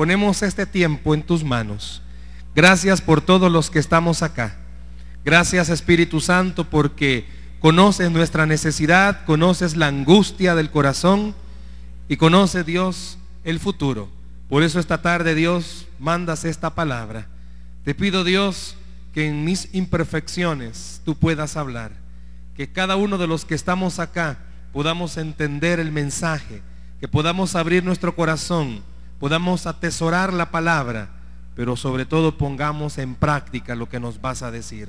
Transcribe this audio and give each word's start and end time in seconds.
ponemos 0.00 0.42
este 0.42 0.64
tiempo 0.64 1.12
en 1.12 1.22
tus 1.22 1.44
manos. 1.44 2.00
Gracias 2.54 3.02
por 3.02 3.20
todos 3.20 3.52
los 3.52 3.68
que 3.68 3.78
estamos 3.78 4.22
acá. 4.22 4.56
Gracias 5.26 5.68
Espíritu 5.68 6.22
Santo 6.22 6.64
porque 6.64 7.26
conoces 7.60 8.10
nuestra 8.10 8.46
necesidad, 8.46 9.26
conoces 9.26 9.76
la 9.76 9.88
angustia 9.88 10.54
del 10.54 10.70
corazón 10.70 11.34
y 12.08 12.16
conoce 12.16 12.64
Dios 12.64 13.18
el 13.44 13.60
futuro. 13.60 14.08
Por 14.48 14.62
eso 14.62 14.80
esta 14.80 15.02
tarde 15.02 15.34
Dios 15.34 15.86
mandas 15.98 16.46
esta 16.46 16.74
palabra. 16.74 17.26
Te 17.84 17.94
pido 17.94 18.24
Dios 18.24 18.76
que 19.12 19.28
en 19.28 19.44
mis 19.44 19.68
imperfecciones 19.74 21.02
tú 21.04 21.14
puedas 21.14 21.58
hablar. 21.58 21.92
Que 22.56 22.72
cada 22.72 22.96
uno 22.96 23.18
de 23.18 23.26
los 23.26 23.44
que 23.44 23.54
estamos 23.54 23.98
acá 23.98 24.38
podamos 24.72 25.18
entender 25.18 25.78
el 25.78 25.92
mensaje, 25.92 26.62
que 27.00 27.06
podamos 27.06 27.54
abrir 27.54 27.84
nuestro 27.84 28.16
corazón, 28.16 28.82
podamos 29.20 29.66
atesorar 29.66 30.32
la 30.32 30.50
palabra, 30.50 31.10
pero 31.54 31.76
sobre 31.76 32.06
todo 32.06 32.38
pongamos 32.38 32.96
en 32.96 33.14
práctica 33.14 33.74
lo 33.74 33.88
que 33.88 34.00
nos 34.00 34.20
vas 34.20 34.42
a 34.42 34.50
decir. 34.50 34.88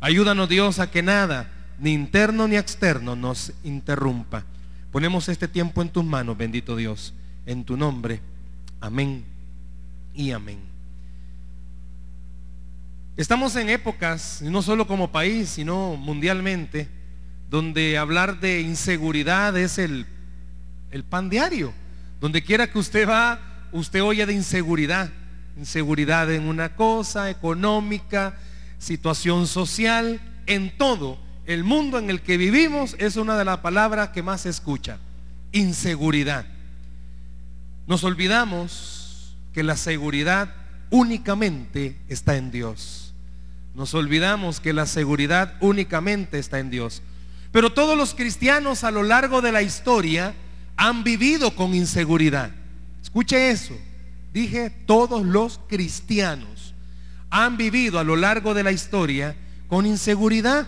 Ayúdanos 0.00 0.48
Dios 0.48 0.78
a 0.78 0.90
que 0.90 1.02
nada, 1.02 1.50
ni 1.78 1.92
interno 1.92 2.48
ni 2.48 2.56
externo, 2.56 3.14
nos 3.14 3.52
interrumpa. 3.62 4.44
Ponemos 4.90 5.28
este 5.28 5.46
tiempo 5.46 5.82
en 5.82 5.90
tus 5.90 6.04
manos, 6.04 6.38
bendito 6.38 6.74
Dios, 6.74 7.12
en 7.44 7.64
tu 7.64 7.76
nombre. 7.76 8.22
Amén 8.80 9.24
y 10.14 10.30
amén. 10.30 10.58
Estamos 13.18 13.56
en 13.56 13.68
épocas, 13.68 14.40
no 14.40 14.62
solo 14.62 14.86
como 14.86 15.12
país, 15.12 15.50
sino 15.50 15.96
mundialmente, 15.96 16.88
donde 17.50 17.98
hablar 17.98 18.40
de 18.40 18.62
inseguridad 18.62 19.54
es 19.56 19.76
el, 19.76 20.06
el 20.90 21.04
pan 21.04 21.28
diario. 21.28 21.74
Donde 22.20 22.42
quiera 22.42 22.70
que 22.70 22.78
usted 22.78 23.06
va, 23.06 23.55
usted 23.76 24.02
oye 24.02 24.26
de 24.26 24.32
inseguridad. 24.32 25.10
Inseguridad 25.56 26.30
en 26.32 26.44
una 26.44 26.74
cosa, 26.74 27.30
económica, 27.30 28.36
situación 28.78 29.46
social, 29.46 30.20
en 30.46 30.76
todo. 30.76 31.18
El 31.46 31.64
mundo 31.64 31.98
en 31.98 32.10
el 32.10 32.20
que 32.20 32.36
vivimos 32.36 32.96
es 32.98 33.16
una 33.16 33.38
de 33.38 33.44
las 33.44 33.58
palabras 33.58 34.10
que 34.10 34.22
más 34.22 34.42
se 34.42 34.48
escucha. 34.48 34.98
Inseguridad. 35.52 36.46
Nos 37.86 38.02
olvidamos 38.04 39.36
que 39.52 39.62
la 39.62 39.76
seguridad 39.76 40.52
únicamente 40.90 41.96
está 42.08 42.36
en 42.36 42.50
Dios. 42.50 43.14
Nos 43.74 43.94
olvidamos 43.94 44.60
que 44.60 44.72
la 44.72 44.86
seguridad 44.86 45.54
únicamente 45.60 46.38
está 46.38 46.58
en 46.58 46.70
Dios. 46.70 47.02
Pero 47.52 47.72
todos 47.72 47.96
los 47.96 48.14
cristianos 48.14 48.84
a 48.84 48.90
lo 48.90 49.02
largo 49.02 49.40
de 49.40 49.52
la 49.52 49.62
historia 49.62 50.34
han 50.76 51.04
vivido 51.04 51.54
con 51.54 51.74
inseguridad. 51.74 52.50
Escuche 53.06 53.50
eso. 53.50 53.72
Dije, 54.32 54.68
todos 54.84 55.24
los 55.24 55.60
cristianos 55.68 56.74
han 57.30 57.56
vivido 57.56 58.00
a 58.00 58.04
lo 58.04 58.16
largo 58.16 58.52
de 58.52 58.64
la 58.64 58.72
historia 58.72 59.36
con 59.68 59.86
inseguridad. 59.86 60.66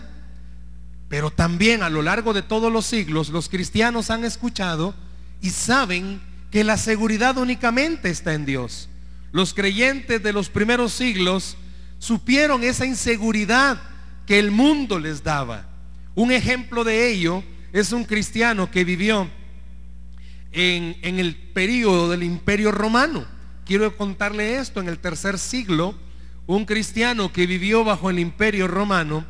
Pero 1.09 1.31
también 1.31 1.83
a 1.83 1.89
lo 1.89 2.01
largo 2.01 2.31
de 2.31 2.41
todos 2.41 2.71
los 2.71 2.85
siglos 2.85 3.27
los 3.27 3.49
cristianos 3.49 4.09
han 4.09 4.23
escuchado 4.23 4.95
y 5.41 5.49
saben 5.49 6.21
que 6.49 6.63
la 6.63 6.77
seguridad 6.77 7.37
únicamente 7.37 8.09
está 8.09 8.33
en 8.33 8.45
Dios. 8.45 8.87
Los 9.33 9.53
creyentes 9.53 10.23
de 10.23 10.31
los 10.31 10.49
primeros 10.49 10.93
siglos 10.93 11.57
supieron 11.97 12.63
esa 12.63 12.85
inseguridad 12.85 13.81
que 14.25 14.39
el 14.39 14.49
mundo 14.49 14.97
les 14.97 15.23
daba. 15.23 15.67
Un 16.15 16.31
ejemplo 16.31 16.85
de 16.85 17.11
ello 17.11 17.43
es 17.73 17.91
un 17.91 18.05
cristiano 18.05 18.71
que 18.71 18.85
vivió 18.85 19.29
en, 20.51 21.19
el 21.19 21.35
periodo 21.35 22.09
del 22.09 22.23
imperio 22.23 22.71
romano. 22.71 23.25
Quiero 23.65 23.95
contarle 23.95 24.57
esto, 24.57 24.79
en 24.79 24.89
el 24.89 24.99
tercer 24.99 25.37
siglo, 25.37 25.95
un 26.47 26.65
cristiano 26.65 27.31
que 27.31 27.45
vivió 27.45 27.83
bajo 27.83 28.09
el 28.09 28.19
imperio 28.19 28.67
romano 28.67 29.25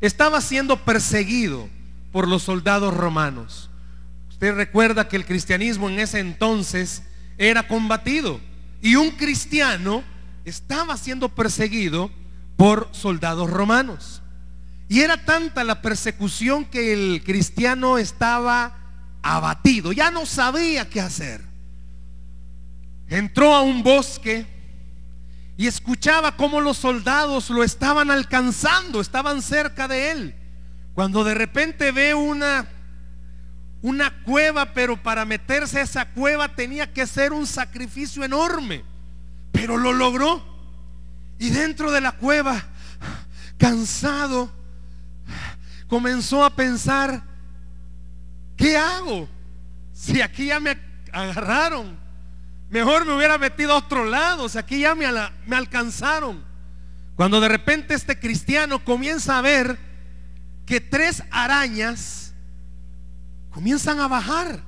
estaba 0.00 0.40
siendo 0.40 0.84
perseguido 0.84 1.68
por 2.10 2.26
los 2.26 2.42
soldados 2.42 2.94
romanos. 2.94 3.70
Usted 4.30 4.54
recuerda 4.54 5.08
que 5.08 5.16
el 5.16 5.26
cristianismo 5.26 5.88
en 5.88 6.00
ese 6.00 6.18
entonces 6.18 7.02
era 7.38 7.68
combatido 7.68 8.40
y 8.80 8.96
un 8.96 9.10
cristiano 9.12 10.02
estaba 10.44 10.96
siendo 10.96 11.28
perseguido 11.28 12.10
por 12.56 12.88
soldados 12.92 13.50
romanos. 13.50 14.22
Y 14.88 15.00
era 15.00 15.24
tanta 15.24 15.62
la 15.64 15.80
persecución 15.80 16.64
que 16.64 16.92
el 16.92 17.22
cristiano 17.24 17.98
estaba 17.98 18.81
abatido, 19.22 19.92
ya 19.92 20.10
no 20.10 20.26
sabía 20.26 20.88
qué 20.88 21.00
hacer. 21.00 21.40
Entró 23.08 23.54
a 23.54 23.62
un 23.62 23.82
bosque 23.82 24.46
y 25.56 25.66
escuchaba 25.66 26.36
cómo 26.36 26.60
los 26.60 26.78
soldados 26.78 27.50
lo 27.50 27.62
estaban 27.62 28.10
alcanzando, 28.10 29.00
estaban 29.00 29.42
cerca 29.42 29.86
de 29.86 30.10
él. 30.10 30.34
Cuando 30.94 31.24
de 31.24 31.34
repente 31.34 31.92
ve 31.92 32.14
una 32.14 32.68
una 33.82 34.22
cueva, 34.22 34.72
pero 34.72 35.02
para 35.02 35.24
meterse 35.24 35.80
a 35.80 35.82
esa 35.82 36.04
cueva 36.06 36.54
tenía 36.54 36.92
que 36.92 37.06
ser 37.06 37.32
un 37.32 37.46
sacrificio 37.46 38.24
enorme. 38.24 38.84
Pero 39.50 39.76
lo 39.76 39.92
logró. 39.92 40.42
Y 41.38 41.50
dentro 41.50 41.90
de 41.90 42.00
la 42.00 42.12
cueva, 42.12 42.62
cansado, 43.58 44.50
comenzó 45.88 46.44
a 46.44 46.54
pensar, 46.54 47.24
¿qué 48.62 48.76
hago? 48.76 49.28
Si 49.92 50.22
aquí 50.22 50.46
ya 50.46 50.60
me 50.60 50.78
agarraron, 51.12 51.98
mejor 52.70 53.04
me 53.04 53.14
hubiera 53.14 53.36
metido 53.36 53.72
a 53.72 53.78
otro 53.78 54.04
lado, 54.04 54.48
si 54.48 54.56
aquí 54.56 54.80
ya 54.80 54.94
me, 54.94 55.06
me 55.46 55.56
alcanzaron. 55.56 56.44
Cuando 57.16 57.40
de 57.40 57.48
repente 57.48 57.94
este 57.94 58.18
cristiano 58.18 58.84
comienza 58.84 59.36
a 59.36 59.42
ver 59.42 59.78
que 60.64 60.80
tres 60.80 61.24
arañas 61.30 62.34
comienzan 63.50 63.98
a 63.98 64.06
bajar. 64.06 64.62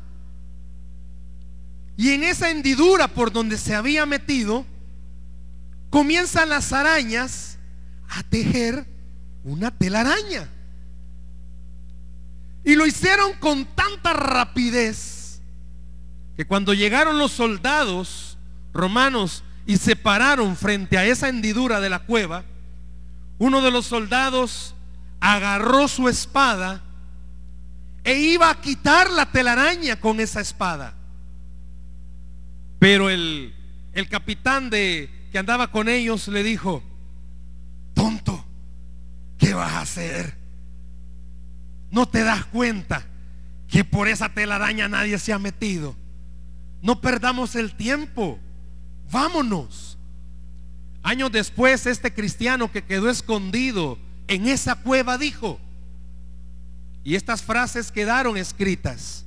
Y 1.96 2.10
en 2.10 2.24
esa 2.24 2.50
hendidura 2.50 3.06
por 3.06 3.32
donde 3.32 3.56
se 3.56 3.76
había 3.76 4.04
metido, 4.06 4.66
comienzan 5.90 6.48
las 6.48 6.72
arañas 6.72 7.58
a 8.08 8.24
tejer 8.24 8.86
una 9.44 9.70
telaraña. 9.70 10.48
Y 12.64 12.76
lo 12.76 12.86
hicieron 12.86 13.34
con 13.34 13.66
tanta 13.66 14.14
rapidez 14.14 15.40
que 16.36 16.46
cuando 16.46 16.74
llegaron 16.74 17.18
los 17.18 17.32
soldados 17.32 18.38
romanos 18.72 19.44
y 19.66 19.76
se 19.76 19.96
pararon 19.96 20.56
frente 20.56 20.98
a 20.98 21.04
esa 21.04 21.28
hendidura 21.28 21.80
de 21.80 21.90
la 21.90 22.00
cueva, 22.00 22.44
uno 23.38 23.60
de 23.60 23.70
los 23.70 23.86
soldados 23.86 24.74
agarró 25.20 25.88
su 25.88 26.08
espada 26.08 26.82
e 28.02 28.18
iba 28.18 28.50
a 28.50 28.60
quitar 28.60 29.10
la 29.10 29.26
telaraña 29.26 30.00
con 30.00 30.20
esa 30.20 30.40
espada. 30.40 30.94
Pero 32.78 33.08
el, 33.08 33.54
el 33.92 34.08
capitán 34.08 34.70
de, 34.70 35.28
que 35.32 35.38
andaba 35.38 35.70
con 35.70 35.88
ellos 35.88 36.28
le 36.28 36.42
dijo, 36.42 36.82
tonto, 37.94 38.44
¿qué 39.38 39.54
vas 39.54 39.72
a 39.72 39.80
hacer? 39.80 40.43
No 41.94 42.08
te 42.08 42.24
das 42.24 42.44
cuenta 42.46 43.06
que 43.68 43.84
por 43.84 44.08
esa 44.08 44.28
telaraña 44.28 44.88
nadie 44.88 45.16
se 45.16 45.32
ha 45.32 45.38
metido. 45.38 45.94
No 46.82 47.00
perdamos 47.00 47.54
el 47.54 47.76
tiempo. 47.76 48.40
Vámonos. 49.12 49.96
Años 51.04 51.30
después, 51.30 51.86
este 51.86 52.12
cristiano 52.12 52.72
que 52.72 52.82
quedó 52.82 53.08
escondido 53.08 53.96
en 54.26 54.48
esa 54.48 54.74
cueva 54.74 55.18
dijo, 55.18 55.60
y 57.04 57.14
estas 57.14 57.44
frases 57.44 57.92
quedaron 57.92 58.36
escritas, 58.36 59.24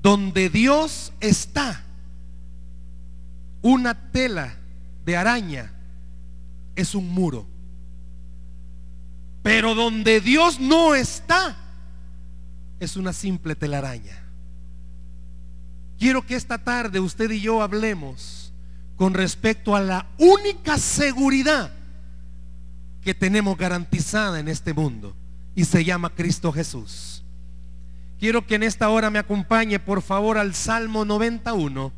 donde 0.00 0.48
Dios 0.48 1.12
está, 1.20 1.84
una 3.60 4.10
tela 4.10 4.56
de 5.04 5.18
araña 5.18 5.70
es 6.76 6.94
un 6.94 7.10
muro. 7.10 7.53
Pero 9.44 9.74
donde 9.74 10.22
Dios 10.22 10.58
no 10.58 10.94
está, 10.94 11.54
es 12.80 12.96
una 12.96 13.12
simple 13.12 13.54
telaraña. 13.54 14.24
Quiero 15.98 16.24
que 16.24 16.34
esta 16.34 16.56
tarde 16.56 16.98
usted 16.98 17.30
y 17.30 17.42
yo 17.42 17.60
hablemos 17.60 18.54
con 18.96 19.12
respecto 19.12 19.76
a 19.76 19.82
la 19.82 20.06
única 20.16 20.78
seguridad 20.78 21.70
que 23.02 23.12
tenemos 23.12 23.58
garantizada 23.58 24.40
en 24.40 24.48
este 24.48 24.72
mundo 24.72 25.14
y 25.54 25.66
se 25.66 25.84
llama 25.84 26.14
Cristo 26.14 26.50
Jesús. 26.50 27.22
Quiero 28.18 28.46
que 28.46 28.54
en 28.54 28.62
esta 28.62 28.88
hora 28.88 29.10
me 29.10 29.18
acompañe 29.18 29.78
por 29.78 30.00
favor 30.00 30.38
al 30.38 30.54
Salmo 30.54 31.04
91. 31.04 31.92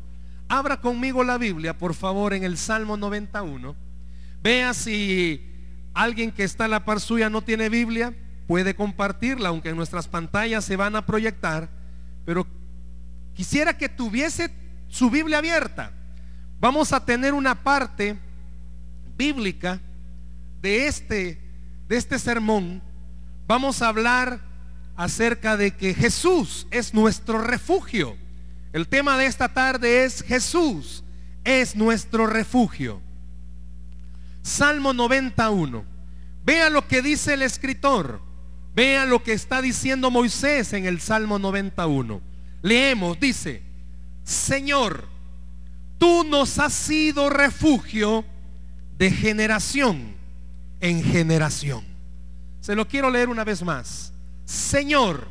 Abra 0.49 0.81
conmigo 0.81 1.23
la 1.23 1.37
Biblia, 1.37 1.77
por 1.77 1.93
favor, 1.93 2.33
en 2.33 2.43
el 2.43 2.57
Salmo 2.57 2.97
91. 2.97 3.73
Vea 4.43 4.73
si 4.73 5.46
Alguien 5.97 6.31
que 6.31 6.43
está 6.43 6.65
a 6.65 6.67
la 6.67 6.85
par 6.85 6.99
suya 6.99 7.27
no 7.27 7.41
tiene 7.41 7.69
Biblia, 7.69 8.13
puede 8.45 8.75
compartirla, 8.75 9.49
aunque 9.49 9.69
en 9.69 9.75
nuestras 9.75 10.07
pantallas 10.07 10.63
se 10.63 10.75
van 10.75 10.95
a 10.95 11.07
proyectar. 11.07 11.69
Pero 12.23 12.45
quisiera 13.33 13.75
que 13.75 13.89
tuviese 13.89 14.53
su 14.87 15.09
Biblia 15.09 15.39
abierta. 15.39 15.91
Vamos 16.59 16.93
a 16.93 17.03
tener 17.03 17.33
una 17.33 17.63
parte 17.63 18.15
bíblica 19.17 19.79
de 20.61 20.85
este, 20.85 21.41
de 21.87 21.97
este 21.97 22.19
sermón. 22.19 22.83
Vamos 23.47 23.81
a 23.81 23.87
hablar 23.87 24.39
acerca 24.95 25.57
de 25.57 25.71
que 25.71 25.95
Jesús 25.95 26.67
es 26.69 26.93
nuestro 26.93 27.41
refugio. 27.41 28.15
El 28.71 28.87
tema 28.87 29.17
de 29.17 29.25
esta 29.25 29.49
tarde 29.49 30.05
es 30.05 30.21
Jesús 30.21 31.03
es 31.43 31.75
nuestro 31.75 32.27
refugio. 32.27 33.01
Salmo 34.47 34.93
91. 34.93 35.83
Vea 36.45 36.69
lo 36.69 36.87
que 36.87 37.01
dice 37.01 37.33
el 37.33 37.41
escritor. 37.41 38.21
Vea 38.73 39.05
lo 39.05 39.21
que 39.21 39.33
está 39.33 39.61
diciendo 39.61 40.09
Moisés 40.09 40.71
en 40.71 40.85
el 40.85 41.01
Salmo 41.01 41.37
91. 41.37 42.21
Leemos, 42.61 43.19
dice, 43.19 43.61
Señor, 44.23 45.09
tú 45.97 46.23
nos 46.23 46.59
has 46.59 46.73
sido 46.73 47.29
refugio 47.29 48.23
de 48.97 49.11
generación 49.11 50.15
en 50.79 51.03
generación. 51.03 51.83
Se 52.61 52.73
lo 52.73 52.87
quiero 52.87 53.09
leer 53.09 53.27
una 53.27 53.43
vez 53.43 53.61
más. 53.63 54.13
Señor, 54.45 55.27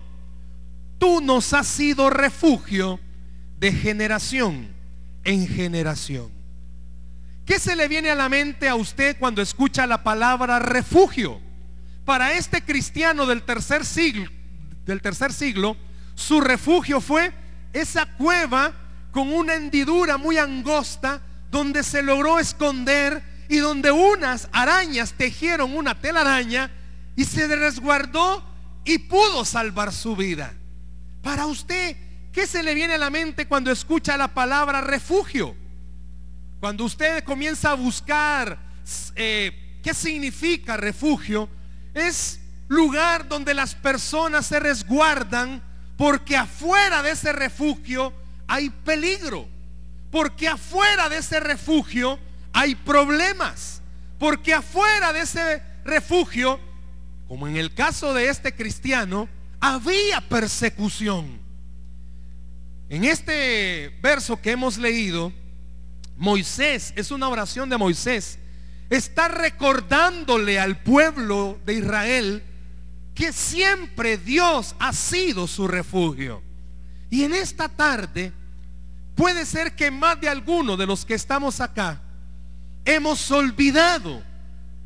tú 0.98 1.22
nos 1.22 1.54
has 1.54 1.66
sido 1.66 2.10
refugio 2.10 3.00
de 3.58 3.72
generación 3.72 4.68
en 5.24 5.48
generación. 5.48 6.35
¿Qué 7.46 7.60
se 7.60 7.76
le 7.76 7.86
viene 7.86 8.10
a 8.10 8.16
la 8.16 8.28
mente 8.28 8.68
a 8.68 8.74
usted 8.74 9.16
cuando 9.20 9.40
escucha 9.40 9.86
la 9.86 10.02
palabra 10.02 10.58
refugio? 10.58 11.40
Para 12.04 12.32
este 12.32 12.60
cristiano 12.62 13.24
del 13.24 13.44
tercer 13.44 13.86
siglo, 13.86 14.28
del 14.84 15.00
tercer 15.00 15.32
siglo, 15.32 15.76
su 16.16 16.40
refugio 16.40 17.00
fue 17.00 17.32
esa 17.72 18.04
cueva 18.04 18.72
con 19.12 19.32
una 19.32 19.54
hendidura 19.54 20.16
muy 20.18 20.38
angosta 20.38 21.22
donde 21.48 21.84
se 21.84 22.02
logró 22.02 22.40
esconder 22.40 23.22
y 23.48 23.58
donde 23.58 23.92
unas 23.92 24.48
arañas 24.50 25.12
tejieron 25.12 25.76
una 25.76 26.00
telaraña 26.00 26.72
y 27.14 27.24
se 27.24 27.46
resguardó 27.46 28.44
y 28.84 28.98
pudo 28.98 29.44
salvar 29.44 29.92
su 29.92 30.16
vida. 30.16 30.52
Para 31.22 31.46
usted, 31.46 31.96
¿qué 32.32 32.44
se 32.48 32.64
le 32.64 32.74
viene 32.74 32.94
a 32.94 32.98
la 32.98 33.10
mente 33.10 33.46
cuando 33.46 33.70
escucha 33.70 34.16
la 34.16 34.34
palabra 34.34 34.80
refugio? 34.80 35.54
Cuando 36.60 36.84
usted 36.84 37.22
comienza 37.24 37.70
a 37.70 37.74
buscar 37.74 38.58
eh, 39.14 39.78
qué 39.82 39.92
significa 39.94 40.76
refugio, 40.76 41.48
es 41.94 42.40
lugar 42.68 43.28
donde 43.28 43.54
las 43.54 43.74
personas 43.74 44.46
se 44.46 44.58
resguardan 44.58 45.62
porque 45.96 46.36
afuera 46.36 47.02
de 47.02 47.12
ese 47.12 47.32
refugio 47.32 48.12
hay 48.46 48.70
peligro. 48.70 49.48
Porque 50.10 50.48
afuera 50.48 51.08
de 51.08 51.18
ese 51.18 51.40
refugio 51.40 52.18
hay 52.52 52.74
problemas. 52.74 53.82
Porque 54.18 54.54
afuera 54.54 55.12
de 55.12 55.20
ese 55.20 55.62
refugio, 55.84 56.58
como 57.28 57.46
en 57.48 57.56
el 57.56 57.74
caso 57.74 58.14
de 58.14 58.28
este 58.28 58.54
cristiano, 58.54 59.28
había 59.60 60.20
persecución. 60.22 61.40
En 62.88 63.04
este 63.04 63.98
verso 64.00 64.40
que 64.40 64.52
hemos 64.52 64.78
leído, 64.78 65.32
Moisés, 66.16 66.92
es 66.96 67.10
una 67.10 67.28
oración 67.28 67.68
de 67.68 67.76
Moisés, 67.76 68.38
está 68.90 69.28
recordándole 69.28 70.58
al 70.58 70.78
pueblo 70.78 71.58
de 71.66 71.74
Israel 71.74 72.42
que 73.14 73.32
siempre 73.32 74.18
Dios 74.18 74.74
ha 74.78 74.92
sido 74.92 75.46
su 75.46 75.66
refugio. 75.66 76.42
Y 77.10 77.24
en 77.24 77.34
esta 77.34 77.68
tarde 77.68 78.32
puede 79.14 79.46
ser 79.46 79.74
que 79.74 79.90
más 79.90 80.20
de 80.20 80.28
alguno 80.28 80.76
de 80.76 80.86
los 80.86 81.04
que 81.04 81.14
estamos 81.14 81.60
acá 81.60 82.00
hemos 82.84 83.30
olvidado 83.30 84.22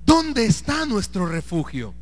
dónde 0.04 0.46
está 0.46 0.86
nuestro 0.86 1.26
refugio. 1.26 1.94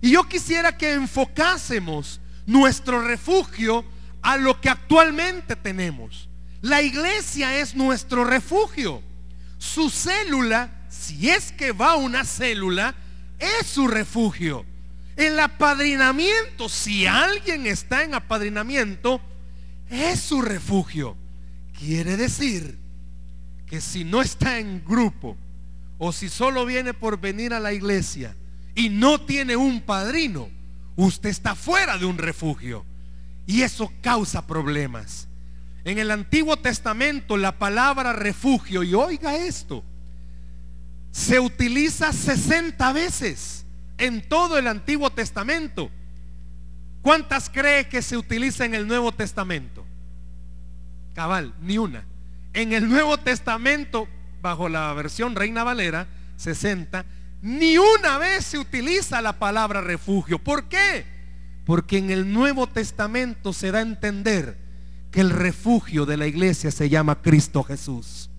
Y 0.00 0.12
yo 0.12 0.24
quisiera 0.24 0.76
que 0.76 0.94
enfocásemos 0.94 2.20
nuestro 2.46 3.02
refugio 3.02 3.84
a 4.22 4.36
lo 4.36 4.60
que 4.60 4.68
actualmente 4.68 5.56
tenemos. 5.56 6.27
La 6.60 6.82
iglesia 6.82 7.58
es 7.58 7.74
nuestro 7.74 8.24
refugio. 8.24 9.02
Su 9.58 9.90
célula, 9.90 10.70
si 10.88 11.30
es 11.30 11.52
que 11.52 11.72
va 11.72 11.96
una 11.96 12.24
célula, 12.24 12.94
es 13.38 13.66
su 13.66 13.86
refugio. 13.86 14.64
El 15.16 15.38
apadrinamiento, 15.40 16.68
si 16.68 17.06
alguien 17.06 17.66
está 17.66 18.04
en 18.04 18.14
apadrinamiento, 18.14 19.20
es 19.90 20.20
su 20.20 20.42
refugio. 20.42 21.16
Quiere 21.78 22.16
decir 22.16 22.78
que 23.66 23.80
si 23.80 24.04
no 24.04 24.22
está 24.22 24.58
en 24.58 24.84
grupo 24.84 25.36
o 25.98 26.12
si 26.12 26.28
solo 26.28 26.64
viene 26.64 26.94
por 26.94 27.20
venir 27.20 27.52
a 27.52 27.60
la 27.60 27.72
iglesia 27.72 28.36
y 28.74 28.88
no 28.88 29.20
tiene 29.20 29.56
un 29.56 29.80
padrino, 29.80 30.48
usted 30.96 31.30
está 31.30 31.54
fuera 31.54 31.98
de 31.98 32.06
un 32.06 32.18
refugio. 32.18 32.84
Y 33.46 33.62
eso 33.62 33.92
causa 34.02 34.46
problemas. 34.46 35.28
En 35.84 35.98
el 35.98 36.10
Antiguo 36.10 36.56
Testamento 36.56 37.36
la 37.36 37.58
palabra 37.58 38.12
refugio, 38.12 38.82
y 38.82 38.94
oiga 38.94 39.36
esto, 39.36 39.84
se 41.10 41.40
utiliza 41.40 42.12
60 42.12 42.92
veces 42.92 43.66
en 43.96 44.26
todo 44.28 44.58
el 44.58 44.66
Antiguo 44.66 45.10
Testamento. 45.10 45.90
¿Cuántas 47.02 47.48
cree 47.48 47.88
que 47.88 48.02
se 48.02 48.16
utiliza 48.16 48.64
en 48.64 48.74
el 48.74 48.86
Nuevo 48.86 49.12
Testamento? 49.12 49.86
Cabal, 51.14 51.54
ni 51.60 51.78
una. 51.78 52.04
En 52.52 52.72
el 52.72 52.88
Nuevo 52.88 53.18
Testamento, 53.18 54.08
bajo 54.42 54.68
la 54.68 54.92
versión 54.92 55.34
Reina 55.34 55.64
Valera, 55.64 56.06
60, 56.36 57.04
ni 57.42 57.78
una 57.78 58.18
vez 58.18 58.44
se 58.44 58.58
utiliza 58.58 59.22
la 59.22 59.38
palabra 59.38 59.80
refugio. 59.80 60.38
¿Por 60.38 60.68
qué? 60.68 61.06
Porque 61.64 61.98
en 61.98 62.10
el 62.10 62.32
Nuevo 62.32 62.68
Testamento 62.68 63.52
se 63.52 63.70
da 63.70 63.78
a 63.78 63.82
entender 63.82 64.67
que 65.10 65.20
el 65.20 65.30
refugio 65.30 66.06
de 66.06 66.16
la 66.16 66.26
iglesia 66.26 66.70
se 66.70 66.88
llama 66.88 67.20
Cristo 67.22 67.62
Jesús. 67.62 68.30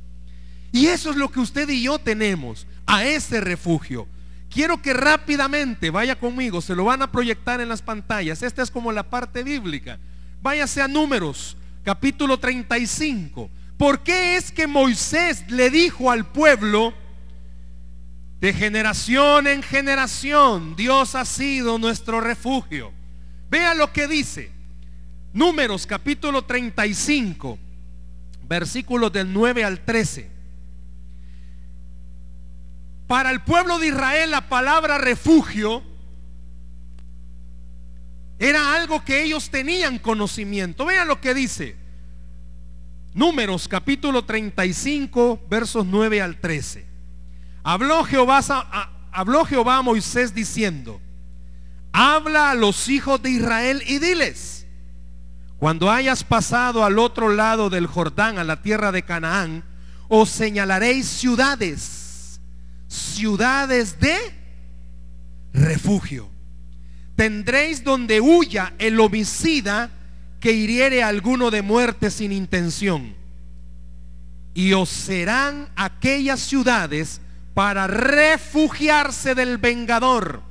Y 0.72 0.88
eso 0.88 1.10
es 1.10 1.16
lo 1.16 1.30
que 1.30 1.40
usted 1.40 1.68
y 1.70 1.84
yo 1.84 2.00
tenemos, 2.00 2.68
a 2.86 3.04
ese 3.04 3.42
refugio. 3.42 4.08
Quiero 4.50 4.82
que 4.82 4.94
rápidamente 4.94 5.90
vaya 5.90 6.20
conmigo, 6.20 6.62
se 6.62 6.76
lo 6.76 6.86
van 6.86 7.02
a 7.02 7.12
proyectar 7.12 7.62
en 7.62 7.70
las 7.70 7.82
pantallas. 7.82 8.42
Esta 8.42 8.62
es 8.62 8.72
como 8.72 8.92
la 8.92 9.04
parte 9.04 9.44
bíblica. 9.44 10.00
Váyase 10.42 10.82
a 10.82 10.88
números, 10.88 11.58
capítulo 11.84 12.40
35. 12.40 13.50
¿Por 13.78 14.04
qué 14.04 14.36
es 14.38 14.52
que 14.52 14.68
Moisés 14.68 15.50
le 15.50 15.70
dijo 15.70 16.12
al 16.12 16.26
pueblo, 16.26 16.94
de 18.40 18.54
generación 18.54 19.48
en 19.48 19.62
generación, 19.62 20.76
Dios 20.76 21.16
ha 21.16 21.26
sido 21.26 21.78
nuestro 21.78 22.22
refugio? 22.22 22.92
Vea 23.50 23.74
lo 23.74 23.92
que 23.92 24.08
dice. 24.08 24.59
Números 25.32 25.86
capítulo 25.86 26.44
35, 26.44 27.60
versículos 28.48 29.14
del 29.14 29.32
9 29.32 29.64
al 29.64 29.86
13. 29.86 30.30
Para 33.06 33.30
el 33.30 33.42
pueblo 33.42 33.78
de 33.78 33.88
Israel 33.88 34.32
la 34.32 34.50
palabra 34.50 34.98
refugio 34.98 35.84
era 38.40 38.74
algo 38.74 39.04
que 39.04 39.24
ellos 39.24 39.52
tenían 39.52 40.00
conocimiento. 40.00 40.86
Vean 40.86 41.08
lo 41.08 41.22
que 41.22 41.34
dice. 41.36 41.76
Números 43.14 43.68
capítulo 43.68 44.26
35, 44.26 45.42
versos 45.48 45.86
9 45.86 46.22
al 46.22 46.40
13. 46.40 46.88
Habló 47.64 48.04
Jehová, 48.04 48.40
habló 49.12 49.46
Jehová 49.46 49.78
a 49.78 49.82
Moisés 49.84 50.34
diciendo, 50.34 51.00
habla 51.92 52.52
a 52.52 52.56
los 52.56 52.88
hijos 52.90 53.22
de 53.22 53.32
Israel 53.32 53.84
y 53.86 54.00
diles 54.00 54.59
cuando 55.60 55.92
hayas 55.92 56.24
pasado 56.24 56.86
al 56.86 56.98
otro 56.98 57.30
lado 57.30 57.70
del 57.70 57.86
Jordán, 57.86 58.40
a 58.40 58.46
la 58.46 58.62
tierra 58.62 58.94
de 58.94 59.04
Canaán, 59.04 59.66
os 60.08 60.30
señalaréis 60.30 61.06
ciudades, 61.06 62.40
ciudades 62.88 64.00
de 64.00 64.18
refugio. 65.54 66.30
Tendréis 67.18 67.84
donde 67.84 68.22
huya 68.22 68.74
el 68.80 68.98
homicida 69.02 69.92
que 70.40 70.54
hiriere 70.54 71.04
a 71.04 71.10
alguno 71.10 71.52
de 71.52 71.62
muerte 71.62 72.10
sin 72.10 72.32
intención. 72.32 73.14
Y 74.54 74.72
os 74.72 74.88
serán 74.88 75.68
aquellas 75.76 76.40
ciudades 76.40 77.20
para 77.54 77.86
refugiarse 77.88 79.36
del 79.36 79.58
vengador 79.58 80.49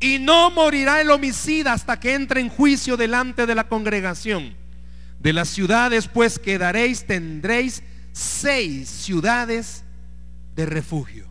y 0.00 0.18
no 0.18 0.50
morirá 0.50 1.00
el 1.00 1.10
homicida 1.10 1.72
hasta 1.72 1.98
que 1.98 2.14
entre 2.14 2.40
en 2.40 2.48
juicio 2.48 2.96
delante 2.96 3.46
de 3.46 3.54
la 3.54 3.68
congregación. 3.68 4.56
De 5.18 5.32
las 5.32 5.48
ciudades 5.48 6.08
pues 6.08 6.38
quedaréis, 6.38 7.06
tendréis 7.06 7.82
seis 8.12 8.88
ciudades 8.88 9.84
de 10.54 10.66
refugio. 10.66 11.28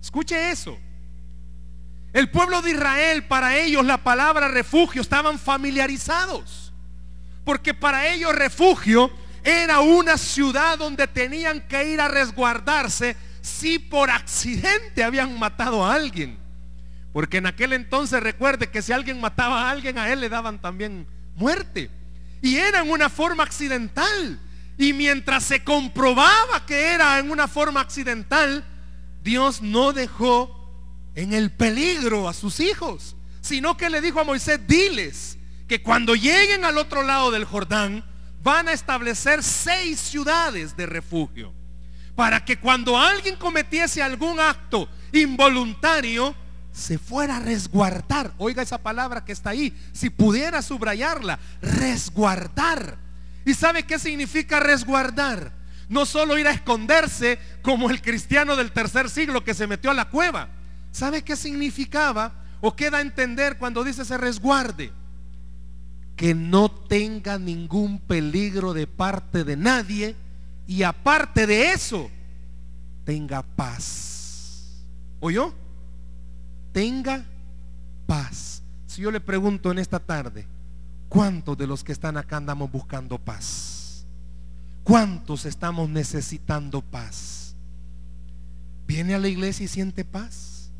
Escuche 0.00 0.50
eso. 0.50 0.78
El 2.12 2.30
pueblo 2.30 2.62
de 2.62 2.70
Israel, 2.70 3.24
para 3.24 3.56
ellos 3.58 3.84
la 3.84 3.98
palabra 3.98 4.48
refugio 4.48 5.02
estaban 5.02 5.38
familiarizados. 5.38 6.72
Porque 7.44 7.74
para 7.74 8.08
ellos 8.08 8.34
refugio 8.34 9.10
era 9.44 9.80
una 9.80 10.16
ciudad 10.16 10.78
donde 10.78 11.06
tenían 11.06 11.60
que 11.68 11.90
ir 11.90 12.00
a 12.00 12.08
resguardarse 12.08 13.16
si 13.40 13.78
por 13.78 14.10
accidente 14.10 15.04
habían 15.04 15.38
matado 15.38 15.84
a 15.84 15.94
alguien. 15.94 16.38
Porque 17.18 17.38
en 17.38 17.46
aquel 17.46 17.72
entonces 17.72 18.22
recuerde 18.22 18.70
que 18.70 18.80
si 18.80 18.92
alguien 18.92 19.20
mataba 19.20 19.62
a 19.62 19.70
alguien, 19.72 19.98
a 19.98 20.08
él 20.12 20.20
le 20.20 20.28
daban 20.28 20.60
también 20.60 21.04
muerte. 21.34 21.90
Y 22.42 22.58
era 22.58 22.80
en 22.80 22.92
una 22.92 23.08
forma 23.08 23.42
accidental. 23.42 24.38
Y 24.78 24.92
mientras 24.92 25.42
se 25.42 25.64
comprobaba 25.64 26.64
que 26.64 26.92
era 26.92 27.18
en 27.18 27.32
una 27.32 27.48
forma 27.48 27.80
accidental, 27.80 28.64
Dios 29.24 29.62
no 29.62 29.92
dejó 29.92 30.72
en 31.16 31.32
el 31.34 31.50
peligro 31.50 32.28
a 32.28 32.34
sus 32.34 32.60
hijos, 32.60 33.16
sino 33.40 33.76
que 33.76 33.90
le 33.90 34.00
dijo 34.00 34.20
a 34.20 34.24
Moisés, 34.24 34.60
diles 34.68 35.38
que 35.66 35.82
cuando 35.82 36.14
lleguen 36.14 36.64
al 36.64 36.78
otro 36.78 37.02
lado 37.02 37.32
del 37.32 37.46
Jordán, 37.46 38.04
van 38.44 38.68
a 38.68 38.72
establecer 38.72 39.42
seis 39.42 39.98
ciudades 39.98 40.76
de 40.76 40.86
refugio. 40.86 41.52
Para 42.14 42.44
que 42.44 42.60
cuando 42.60 42.96
alguien 42.96 43.34
cometiese 43.34 44.04
algún 44.04 44.38
acto 44.38 44.88
involuntario, 45.10 46.36
se 46.78 46.96
fuera 46.96 47.36
a 47.36 47.40
resguardar. 47.40 48.32
Oiga 48.38 48.62
esa 48.62 48.78
palabra 48.78 49.24
que 49.24 49.32
está 49.32 49.50
ahí. 49.50 49.76
Si 49.92 50.10
pudiera 50.10 50.62
subrayarla, 50.62 51.38
resguardar. 51.60 52.96
¿Y 53.44 53.54
sabe 53.54 53.82
qué 53.82 53.98
significa 53.98 54.60
resguardar? 54.60 55.52
No 55.88 56.06
solo 56.06 56.38
ir 56.38 56.46
a 56.46 56.52
esconderse 56.52 57.38
como 57.62 57.90
el 57.90 58.00
cristiano 58.00 58.54
del 58.56 58.72
tercer 58.72 59.10
siglo 59.10 59.42
que 59.42 59.54
se 59.54 59.66
metió 59.66 59.90
a 59.90 59.94
la 59.94 60.08
cueva. 60.08 60.50
¿Sabe 60.92 61.22
qué 61.22 61.34
significaba 61.34 62.44
o 62.60 62.76
queda 62.76 62.98
a 62.98 63.02
entender 63.02 63.58
cuando 63.58 63.82
dice 63.82 64.04
se 64.04 64.16
resguarde? 64.16 64.92
Que 66.14 66.34
no 66.34 66.70
tenga 66.70 67.38
ningún 67.38 68.00
peligro 68.00 68.72
de 68.72 68.86
parte 68.86 69.44
de 69.44 69.56
nadie 69.56 70.14
y 70.66 70.82
aparte 70.82 71.46
de 71.46 71.72
eso, 71.72 72.10
tenga 73.04 73.42
paz. 73.42 74.84
¿Oyó? 75.20 75.54
Tenga 76.72 77.24
paz. 78.06 78.62
Si 78.86 79.02
yo 79.02 79.10
le 79.10 79.20
pregunto 79.20 79.70
en 79.70 79.78
esta 79.78 79.98
tarde, 79.98 80.46
¿cuántos 81.08 81.56
de 81.56 81.66
los 81.66 81.84
que 81.84 81.92
están 81.92 82.16
acá 82.16 82.38
andamos 82.38 82.70
buscando 82.70 83.18
paz? 83.18 84.06
¿Cuántos 84.82 85.44
estamos 85.44 85.88
necesitando 85.88 86.80
paz? 86.80 87.54
¿Viene 88.86 89.14
a 89.14 89.18
la 89.18 89.28
iglesia 89.28 89.64
y 89.64 89.68
siente 89.68 90.04
paz? 90.04 90.70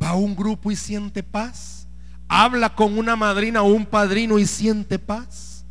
Va 0.00 0.10
a 0.10 0.14
un 0.14 0.36
grupo 0.36 0.70
y 0.70 0.76
siente 0.76 1.22
paz. 1.22 1.88
Habla 2.28 2.76
con 2.76 2.96
una 2.96 3.16
madrina 3.16 3.62
o 3.62 3.66
un 3.66 3.84
padrino 3.84 4.38
y 4.38 4.46
siente 4.46 4.98
paz. 5.00 5.64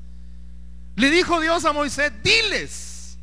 Le 0.97 1.09
dijo 1.09 1.39
Dios 1.39 1.63
a 1.63 1.71
Moisés, 1.71 2.11
diles 2.21 3.17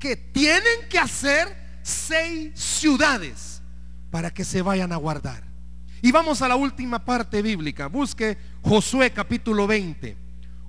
que 0.00 0.16
tienen 0.16 0.88
que 0.90 0.98
hacer 0.98 1.56
seis 1.84 2.58
ciudades 2.58 3.53
para 4.14 4.32
que 4.32 4.44
se 4.44 4.62
vayan 4.62 4.92
a 4.92 4.96
guardar. 4.96 5.42
Y 6.00 6.12
vamos 6.12 6.40
a 6.40 6.46
la 6.46 6.54
última 6.54 7.04
parte 7.04 7.42
bíblica. 7.42 7.88
Busque 7.88 8.38
Josué 8.62 9.10
capítulo 9.10 9.66
20. 9.66 10.16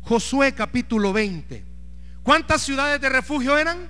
Josué 0.02 0.56
capítulo 0.56 1.14
20. 1.14 1.64
¿Cuántas 2.24 2.64
ciudades 2.64 3.00
de 3.00 3.08
refugio 3.08 3.56
eran? 3.56 3.88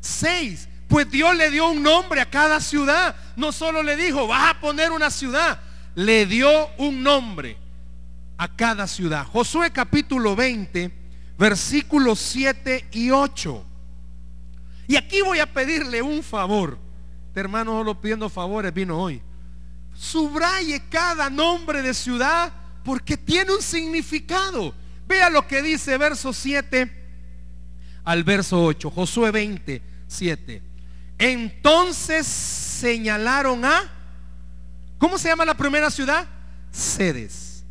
Seis. 0.00 0.68
Pues 0.88 1.08
Dios 1.08 1.36
le 1.36 1.52
dio 1.52 1.70
un 1.70 1.80
nombre 1.80 2.20
a 2.20 2.28
cada 2.28 2.58
ciudad. 2.58 3.14
No 3.36 3.52
solo 3.52 3.84
le 3.84 3.94
dijo, 3.94 4.26
vas 4.26 4.50
a 4.50 4.60
poner 4.60 4.90
una 4.90 5.12
ciudad. 5.12 5.60
Le 5.94 6.26
dio 6.26 6.50
un 6.78 7.04
nombre 7.04 7.56
a 8.36 8.48
cada 8.48 8.88
ciudad. 8.88 9.24
Josué 9.26 9.70
capítulo 9.70 10.34
20, 10.34 10.90
versículos 11.38 12.18
7 12.18 12.88
y 12.90 13.12
8. 13.12 13.64
Y 14.88 14.96
aquí 14.96 15.20
voy 15.20 15.38
a 15.38 15.46
pedirle 15.46 16.02
un 16.02 16.24
favor. 16.24 16.81
Este 17.32 17.40
hermano 17.40 17.78
solo 17.78 17.98
pidiendo 17.98 18.28
favores 18.28 18.74
vino 18.74 19.00
hoy. 19.00 19.22
Subraye 19.94 20.82
cada 20.90 21.30
nombre 21.30 21.80
de 21.80 21.94
ciudad 21.94 22.52
porque 22.84 23.16
tiene 23.16 23.54
un 23.54 23.62
significado. 23.62 24.74
Vea 25.08 25.30
lo 25.30 25.46
que 25.48 25.62
dice 25.62 25.96
verso 25.96 26.34
7 26.34 26.92
al 28.04 28.22
verso 28.22 28.62
8. 28.62 28.90
Josué 28.90 29.30
20, 29.30 29.80
7. 30.06 30.62
Entonces 31.16 32.26
señalaron 32.26 33.64
a, 33.64 33.90
¿cómo 34.98 35.16
se 35.16 35.30
llama 35.30 35.46
la 35.46 35.56
primera 35.56 35.90
ciudad? 35.90 36.28
Sedes, 36.70 37.64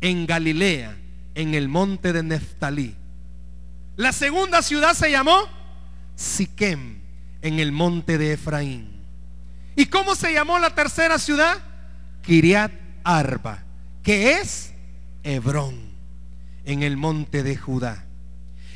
en 0.00 0.28
Galilea, 0.28 0.96
en 1.34 1.54
el 1.54 1.66
monte 1.68 2.12
de 2.12 2.22
Neftalí. 2.22 2.94
La 3.96 4.12
segunda 4.12 4.62
ciudad 4.62 4.94
se 4.94 5.10
llamó 5.10 5.40
Siquem, 6.14 7.00
en 7.40 7.58
el 7.58 7.72
monte 7.72 8.16
de 8.16 8.34
Efraín. 8.34 8.91
¿Y 9.76 9.86
cómo 9.86 10.14
se 10.14 10.32
llamó 10.32 10.58
la 10.58 10.74
tercera 10.74 11.18
ciudad? 11.18 11.58
Kiriat 12.22 12.72
Arba, 13.04 13.64
que 14.02 14.32
es 14.32 14.72
Hebrón, 15.22 15.92
en 16.64 16.82
el 16.82 16.96
monte 16.96 17.42
de 17.42 17.56
Judá. 17.56 18.06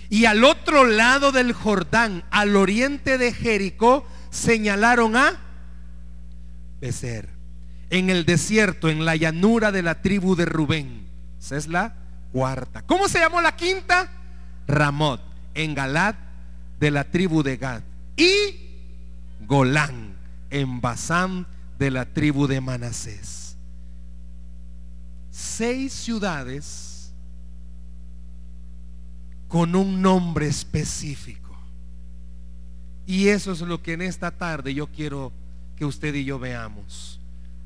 Y 0.09 0.25
al 0.25 0.45
otro 0.45 0.85
lado 0.85 1.33
del 1.33 1.53
Jordán, 1.53 2.25
al 2.31 2.57
oriente 2.57 3.19
de 3.19 3.33
Jericó, 3.33 4.07
señalaron 4.31 5.17
a 5.17 5.41
Becer. 6.81 7.29
En 7.89 8.11
el 8.11 8.25
desierto, 8.25 8.89
en 8.89 9.05
la 9.05 9.17
llanura 9.17 9.73
de 9.73 9.83
la 9.83 10.03
tribu 10.03 10.35
de 10.37 10.45
Rubén. 10.45 11.07
Esa 11.41 11.57
es 11.57 11.69
la 11.69 11.95
cuarta. 12.33 12.83
¿Cómo 12.83 13.09
se 13.09 13.21
llamó 13.21 13.41
la 13.41 13.57
quinta? 13.57 14.11
Ramot, 14.67 15.21
en 15.55 15.75
Galad 15.75 16.17
de 16.81 16.91
la 16.91 17.05
tribu 17.05 17.43
de 17.43 17.57
Gad. 17.57 17.83
Y 18.17 18.27
Golán, 19.47 20.16
en 20.57 20.81
Basán 20.81 21.47
de 21.79 21.91
la 21.91 22.07
tribu 22.07 22.47
de 22.47 22.63
Manasés. 22.63 23.59
Seis 25.31 25.93
ciudades 25.93 27.13
con 29.49 29.77
un 29.77 30.01
nombre 30.01 30.47
específico. 30.47 31.55
Y 33.07 33.29
eso 33.29 33.53
es 33.53 33.61
lo 33.61 33.83
que 33.83 33.93
en 33.93 34.03
esta 34.03 34.31
tarde 34.31 34.73
yo 34.73 34.87
quiero 34.87 35.31
que 35.77 35.85
usted 35.85 36.15
y 36.15 36.25
yo 36.25 36.39
veamos. 36.39 37.21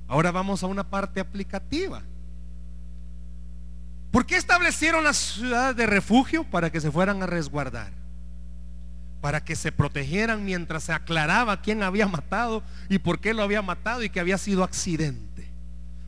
Ahora 0.08 0.32
vamos 0.32 0.64
a 0.64 0.66
una 0.66 0.82
parte 0.82 1.20
aplicativa. 1.20 2.02
¿Por 4.10 4.26
qué 4.26 4.36
establecieron 4.36 5.04
las 5.04 5.16
ciudades 5.16 5.76
de 5.76 5.86
refugio? 5.86 6.42
Para 6.42 6.70
que 6.70 6.80
se 6.80 6.90
fueran 6.90 7.22
a 7.22 7.26
resguardar. 7.26 7.99
Para 9.20 9.44
que 9.44 9.56
se 9.56 9.72
protegieran 9.72 10.44
mientras 10.44 10.84
se 10.84 10.92
aclaraba 10.92 11.60
quién 11.60 11.82
había 11.82 12.06
matado 12.06 12.62
y 12.88 12.98
por 12.98 13.20
qué 13.20 13.34
lo 13.34 13.42
había 13.42 13.62
matado 13.62 14.02
y 14.02 14.10
que 14.10 14.20
había 14.20 14.38
sido 14.38 14.64
accidente. 14.64 15.50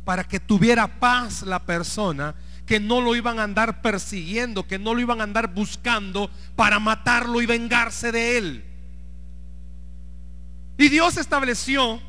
Para 0.05 0.25
que 0.25 0.41
tuviera 0.41 0.99
paz 0.99 1.43
la 1.43 1.65
persona 1.65 2.35
que 2.67 2.81
no 2.81 3.01
lo 3.01 3.15
iban 3.15 3.39
a 3.39 3.45
andar 3.45 3.83
persiguiendo, 3.83 4.67
que 4.67 4.79
no 4.79 4.95
lo 4.95 5.01
iban 5.01 5.21
a 5.21 5.25
andar 5.25 5.53
buscando 5.53 6.31
para 6.57 6.79
matarlo 6.79 7.43
y 7.43 7.47
vengarse 7.47 8.13
de 8.13 8.39
él. 8.39 8.65
Y 10.79 10.89
Dios 10.89 11.17
estableció 11.17 12.01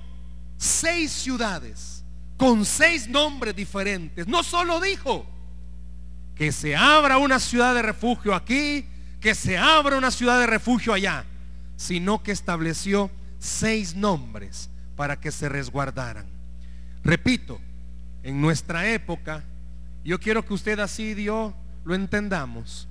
seis 0.57 1.11
ciudades 1.11 2.03
con 2.37 2.65
seis 2.65 3.07
nombres 3.07 3.55
diferentes. 3.55 4.27
No 4.27 4.43
solo 4.43 4.79
dijo 4.79 5.25
que 6.35 6.51
se 6.51 6.75
abra 6.75 7.17
una 7.17 7.39
ciudad 7.39 7.75
de 7.75 7.81
refugio 7.81 8.33
aquí, 8.33 8.87
que 9.23 9.35
se 9.35 9.57
abra 9.57 9.97
una 9.97 10.11
ciudad 10.11 10.37
de 10.37 10.47
refugio 10.47 10.93
allá, 10.93 11.23
sino 11.77 12.21
que 12.21 12.33
estableció 12.33 13.09
seis 13.39 13.95
nombres 13.95 14.69
para 14.97 15.17
que 15.17 15.31
se 15.31 15.47
resguardaran. 15.47 16.25
Repito, 17.05 17.61
en 18.21 18.41
nuestra 18.41 18.89
época 18.89 19.45
yo 20.03 20.19
quiero 20.19 20.45
que 20.45 20.53
usted 20.53 20.77
así, 20.79 21.13
Dios, 21.13 21.53
lo 21.85 21.95
entendamos. 21.95 22.89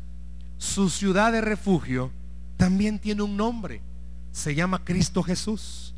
Su 0.56 0.88
ciudad 0.88 1.32
de 1.32 1.42
refugio 1.42 2.10
también 2.56 2.98
tiene 2.98 3.20
un 3.20 3.36
nombre. 3.36 3.82
Se 4.30 4.54
llama 4.54 4.82
Cristo 4.82 5.22
Jesús. 5.22 5.92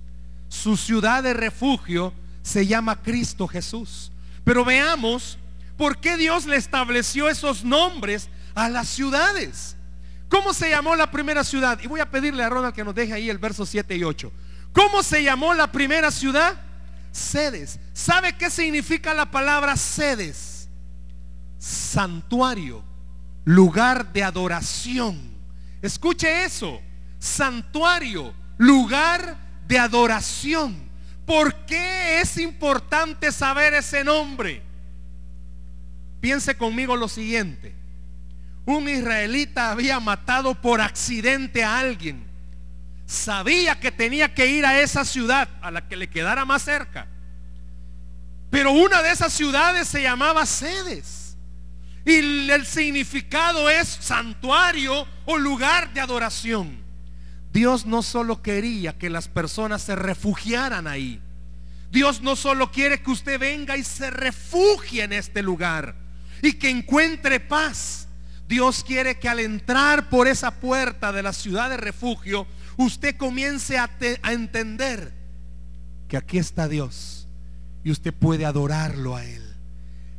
Su 0.48 0.76
ciudad 0.76 1.22
de 1.22 1.34
refugio 1.34 2.12
se 2.42 2.66
llama 2.66 3.00
Cristo 3.00 3.46
Jesús. 3.46 4.10
Pero 4.42 4.64
veamos 4.64 5.38
por 5.76 5.98
qué 5.98 6.16
Dios 6.16 6.46
le 6.46 6.56
estableció 6.56 7.28
esos 7.28 7.62
nombres 7.62 8.28
a 8.56 8.68
las 8.68 8.88
ciudades. 8.88 9.76
¿Cómo 10.34 10.52
se 10.52 10.68
llamó 10.68 10.96
la 10.96 11.12
primera 11.12 11.44
ciudad? 11.44 11.78
Y 11.80 11.86
voy 11.86 12.00
a 12.00 12.10
pedirle 12.10 12.42
a 12.42 12.48
Ronald 12.48 12.74
que 12.74 12.82
nos 12.82 12.92
deje 12.92 13.12
ahí 13.12 13.30
el 13.30 13.38
verso 13.38 13.64
7 13.64 13.94
y 13.94 14.02
8. 14.02 14.32
¿Cómo 14.72 15.04
se 15.04 15.22
llamó 15.22 15.54
la 15.54 15.70
primera 15.70 16.10
ciudad? 16.10 16.60
Sedes. 17.12 17.78
¿Sabe 17.92 18.36
qué 18.36 18.50
significa 18.50 19.14
la 19.14 19.30
palabra 19.30 19.76
sedes? 19.76 20.68
santuario, 21.56 22.82
lugar 23.44 24.12
de 24.12 24.24
adoración. 24.24 25.20
Escuche 25.80 26.44
eso, 26.44 26.80
santuario, 27.20 28.34
lugar 28.58 29.36
de 29.68 29.78
adoración. 29.78 30.74
¿Por 31.24 31.54
qué 31.64 32.20
es 32.20 32.38
importante 32.38 33.30
saber 33.30 33.72
ese 33.74 34.02
nombre? 34.02 34.64
Piense 36.20 36.56
conmigo 36.56 36.96
lo 36.96 37.06
siguiente. 37.06 37.83
Un 38.66 38.88
israelita 38.88 39.70
había 39.70 40.00
matado 40.00 40.54
por 40.54 40.80
accidente 40.80 41.62
a 41.62 41.78
alguien, 41.78 42.26
sabía 43.06 43.78
que 43.78 43.92
tenía 43.92 44.34
que 44.34 44.46
ir 44.46 44.64
a 44.64 44.80
esa 44.80 45.04
ciudad, 45.04 45.48
a 45.60 45.70
la 45.70 45.86
que 45.86 45.96
le 45.96 46.08
quedara 46.08 46.44
más 46.44 46.62
cerca. 46.62 47.06
Pero 48.50 48.70
una 48.72 49.02
de 49.02 49.10
esas 49.10 49.32
ciudades 49.32 49.88
se 49.88 50.02
llamaba 50.02 50.46
Sedes. 50.46 51.36
Y 52.06 52.50
el 52.50 52.66
significado 52.66 53.68
es 53.70 53.88
santuario 53.88 55.08
o 55.24 55.38
lugar 55.38 55.92
de 55.92 56.00
adoración. 56.00 56.84
Dios 57.52 57.86
no 57.86 58.02
solo 58.02 58.42
quería 58.42 58.98
que 58.98 59.10
las 59.10 59.28
personas 59.28 59.82
se 59.82 59.96
refugiaran 59.96 60.86
ahí. 60.86 61.20
Dios 61.90 62.20
no 62.20 62.36
solo 62.36 62.70
quiere 62.70 63.00
que 63.02 63.10
usted 63.10 63.38
venga 63.38 63.76
y 63.76 63.84
se 63.84 64.10
refugie 64.10 65.04
en 65.04 65.12
este 65.12 65.42
lugar 65.42 65.94
y 66.42 66.54
que 66.54 66.68
encuentre 66.68 67.40
paz. 67.40 68.03
Dios 68.46 68.84
quiere 68.84 69.18
que 69.18 69.28
al 69.28 69.40
entrar 69.40 70.08
por 70.08 70.28
esa 70.28 70.60
puerta 70.60 71.12
de 71.12 71.22
la 71.22 71.32
ciudad 71.32 71.70
de 71.70 71.76
refugio, 71.76 72.46
usted 72.76 73.16
comience 73.16 73.78
a, 73.78 73.90
entender 74.30 75.14
que 76.08 76.16
aquí 76.16 76.38
está 76.38 76.68
Dios 76.68 77.28
y 77.82 77.90
usted 77.90 78.12
puede 78.12 78.44
adorarlo 78.44 79.16
a 79.16 79.24
Él. 79.24 79.42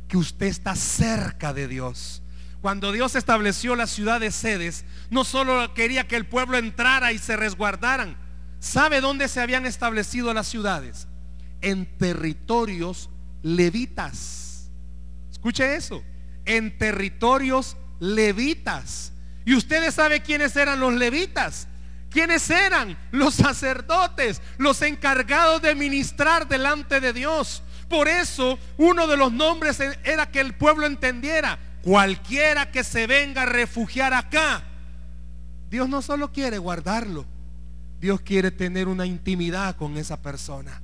Que 0.08 0.16
usted 0.16 0.46
está 0.46 0.76
cerca 0.76 1.52
de 1.52 1.68
Dios 1.68 2.22
cuando 2.66 2.90
Dios 2.90 3.14
estableció 3.14 3.76
la 3.76 3.86
ciudad 3.86 4.18
de 4.18 4.32
sedes, 4.32 4.84
no 5.08 5.22
solo 5.22 5.72
quería 5.72 6.08
que 6.08 6.16
el 6.16 6.26
pueblo 6.26 6.58
entrara 6.58 7.12
y 7.12 7.18
se 7.18 7.36
resguardaran. 7.36 8.16
¿Sabe 8.58 9.00
dónde 9.00 9.28
se 9.28 9.40
habían 9.40 9.66
establecido 9.66 10.34
las 10.34 10.48
ciudades? 10.48 11.06
En 11.60 11.86
territorios 11.96 13.08
levitas. 13.44 14.68
Escuche 15.30 15.76
eso. 15.76 16.02
En 16.44 16.76
territorios 16.76 17.76
levitas. 18.00 19.12
Y 19.44 19.54
ustedes 19.54 19.94
saben 19.94 20.22
quiénes 20.22 20.56
eran 20.56 20.80
los 20.80 20.92
levitas. 20.94 21.68
¿Quiénes 22.10 22.48
eran? 22.50 22.96
Los 23.10 23.34
sacerdotes, 23.34 24.40
los 24.58 24.80
encargados 24.82 25.60
de 25.62 25.74
ministrar 25.74 26.48
delante 26.48 27.00
de 27.00 27.12
Dios. 27.12 27.62
Por 27.88 28.08
eso 28.08 28.58
uno 28.78 29.06
de 29.06 29.16
los 29.16 29.32
nombres 29.32 29.78
era 30.04 30.30
que 30.30 30.40
el 30.40 30.54
pueblo 30.54 30.86
entendiera 30.86 31.58
Cualquiera 31.86 32.72
que 32.72 32.82
se 32.82 33.06
venga 33.06 33.42
a 33.42 33.46
refugiar 33.46 34.12
acá, 34.12 34.60
Dios 35.70 35.88
no 35.88 36.02
solo 36.02 36.32
quiere 36.32 36.58
guardarlo, 36.58 37.24
Dios 38.00 38.22
quiere 38.22 38.50
tener 38.50 38.88
una 38.88 39.06
intimidad 39.06 39.76
con 39.76 39.96
esa 39.96 40.20
persona. 40.20 40.82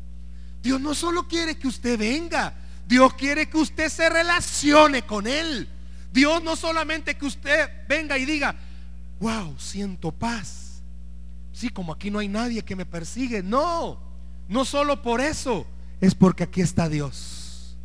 Dios 0.63 0.81
no 0.81 0.95
solo 0.95 1.27
quiere 1.27 1.59
que 1.59 1.67
usted 1.67 1.99
venga, 1.99 2.55
Dios 2.87 3.15
quiere 3.15 3.49
que 3.51 3.57
usted 3.57 3.89
se 3.89 4.09
relacione 4.09 5.03
con 5.03 5.27
Él. 5.27 5.69
Dios 6.13 6.43
no 6.43 6.57
solamente 6.57 7.17
que 7.17 7.27
usted 7.27 7.71
venga 7.89 8.19
y 8.19 8.25
diga, 8.25 8.55
wow, 9.21 9.55
siento 9.59 10.13
paz. 10.13 10.83
Sí, 11.53 11.69
como 11.69 11.93
aquí 11.93 12.11
no 12.11 12.19
hay 12.19 12.29
nadie 12.29 12.63
que 12.63 12.77
me 12.77 12.87
persigue. 12.87 13.43
No, 13.43 13.99
no 14.49 14.65
solo 14.65 15.03
por 15.03 15.21
eso, 15.21 15.67
es 16.01 16.15
porque 16.15 16.45
aquí 16.45 16.61
está 16.61 16.89
Dios. 16.89 17.77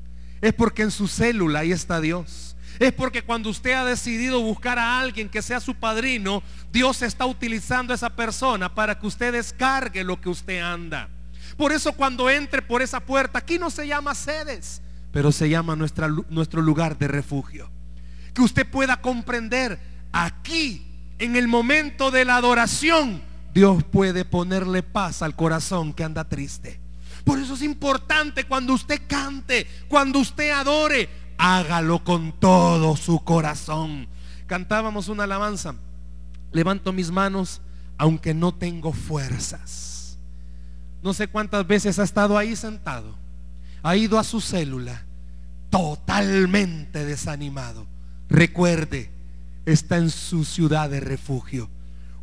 Es 0.42 0.54
porque 0.54 0.84
en 0.84 0.92
su 0.92 1.08
célula 1.08 1.60
ahí 1.60 1.72
está 1.72 2.00
Dios. 2.02 2.56
Es 2.80 2.94
porque 2.94 3.24
cuando 3.24 3.50
usted 3.50 3.74
ha 3.74 3.86
decidido 3.86 4.40
buscar 4.42 4.78
a 4.78 5.00
alguien 5.00 5.30
que 5.30 5.42
sea 5.42 5.60
su 5.60 5.74
padrino, 5.76 6.44
Dios 6.72 7.02
está 7.02 7.26
utilizando 7.26 7.92
a 7.92 7.96
esa 7.96 8.16
persona 8.16 8.74
para 8.74 9.00
que 9.00 9.08
usted 9.08 9.34
descargue 9.34 10.04
lo 10.04 10.22
que 10.22 10.30
usted 10.30 10.60
anda. 10.60 11.10
Por 11.56 11.72
eso 11.72 11.94
cuando 11.94 12.30
entre 12.30 12.62
por 12.62 12.84
esa 12.84 13.00
puerta, 13.00 13.40
aquí 13.40 13.58
no 13.58 13.72
se 13.72 13.88
llama 13.88 14.14
sedes, 14.14 14.82
pero 15.12 15.32
se 15.32 15.50
llama 15.50 15.76
nuestro 15.76 16.62
lugar 16.62 17.00
de 17.00 17.08
refugio. 17.08 17.72
Que 18.38 18.44
usted 18.44 18.70
pueda 18.70 19.02
comprender 19.02 19.80
aquí, 20.12 20.86
en 21.18 21.36
el 21.36 21.48
momento 21.48 22.12
de 22.12 22.24
la 22.24 22.36
adoración, 22.36 23.24
Dios 23.52 23.84
puede 23.84 24.26
ponerle 24.26 24.84
paz 24.84 25.24
al 25.24 25.36
corazón 25.36 25.92
que 25.92 26.04
anda 26.04 26.24
triste. 26.24 26.80
Por 27.24 27.40
eso 27.40 27.56
es 27.56 27.64
importante 27.64 28.44
cuando 28.44 28.76
usted 28.76 29.02
cante, 29.08 29.66
cuando 29.88 30.20
usted 30.20 30.52
adore, 30.52 31.10
hágalo 31.40 32.04
con 32.04 32.32
todo 32.40 32.96
su 32.96 33.24
corazón. 33.24 34.08
Cantábamos 34.46 35.08
una 35.08 35.24
alabanza. 35.24 35.74
Levanto 36.52 36.94
mis 36.94 37.10
manos 37.10 37.62
aunque 37.98 38.36
no 38.36 38.54
tengo 38.54 38.94
fuerzas. 38.94 40.20
No 41.02 41.16
sé 41.16 41.28
cuántas 41.28 41.66
veces 41.66 41.98
ha 41.98 42.04
estado 42.04 42.38
ahí 42.38 42.56
sentado. 42.56 43.18
Ha 43.82 43.96
ido 43.96 44.20
a 44.20 44.24
su 44.24 44.42
célula 44.42 45.08
totalmente 45.72 47.04
desanimado. 47.04 47.97
Recuerde, 48.30 49.10
está 49.66 49.98
en 49.98 50.10
su 50.10 50.44
ciudad 50.44 50.90
de 50.90 51.00
refugio. 51.00 51.70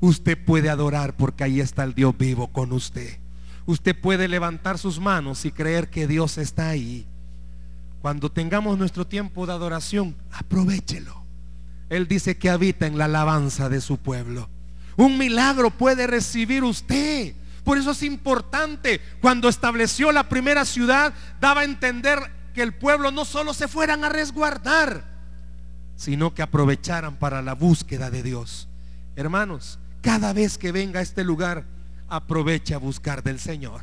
Usted 0.01 0.37
puede 0.43 0.69
adorar 0.69 1.17
porque 1.17 1.45
ahí 1.45 1.61
está 1.61 1.85
el 1.85 1.95
Dios 1.95 2.17
vivo 2.17 2.49
con 2.49 2.73
usted. 2.73 3.19
Usted 3.67 3.99
puede 3.99 4.29
levantar 4.29 4.79
sus 4.79 5.01
manos 5.01 5.45
y 5.45 5.53
creer 5.53 5.88
que 5.88 6.07
Dios 6.07 6.37
está 6.37 6.69
ahí. 6.69 7.07
Cuando 8.03 8.31
tengamos 8.31 8.77
nuestro 8.77 9.07
tiempo 9.07 9.47
de 9.47 9.53
adoración, 9.53 10.14
aprovechelo. 10.31 11.23
Él 11.88 12.07
dice 12.07 12.37
que 12.37 12.51
habita 12.51 12.87
en 12.87 12.99
la 12.99 13.07
alabanza 13.07 13.71
de 13.71 13.81
su 13.81 13.97
pueblo. 13.97 14.51
Un 14.97 15.17
milagro 15.17 15.71
puede 15.71 16.07
recibir 16.07 16.64
usted. 16.64 17.35
Por 17.64 17.79
eso 17.79 17.93
es 17.93 18.03
importante, 18.03 19.01
cuando 19.23 19.49
estableció 19.49 20.12
la 20.12 20.29
primera 20.29 20.67
ciudad, 20.67 21.14
daba 21.40 21.62
a 21.62 21.64
entender 21.64 22.19
que 22.53 22.61
el 22.62 22.75
pueblo 22.75 23.11
no 23.11 23.25
solo 23.25 23.55
se 23.55 23.69
fueran 23.69 24.05
a 24.05 24.11
resguardar, 24.11 25.13
sino 25.96 26.35
que 26.35 26.42
aprovecharan 26.42 27.16
para 27.16 27.42
la 27.42 27.54
búsqueda 27.54 28.11
de 28.11 28.22
Dios. 28.22 28.68
Hermanos, 29.16 29.78
cada 30.00 30.33
vez 30.33 30.59
que 30.59 30.72
venga 30.72 31.00
a 31.00 31.02
este 31.02 31.24
lugar, 31.24 31.64
aprovecha 32.09 32.76
a 32.76 32.78
buscar 32.78 33.22
del 33.22 33.38
Señor. 33.40 33.83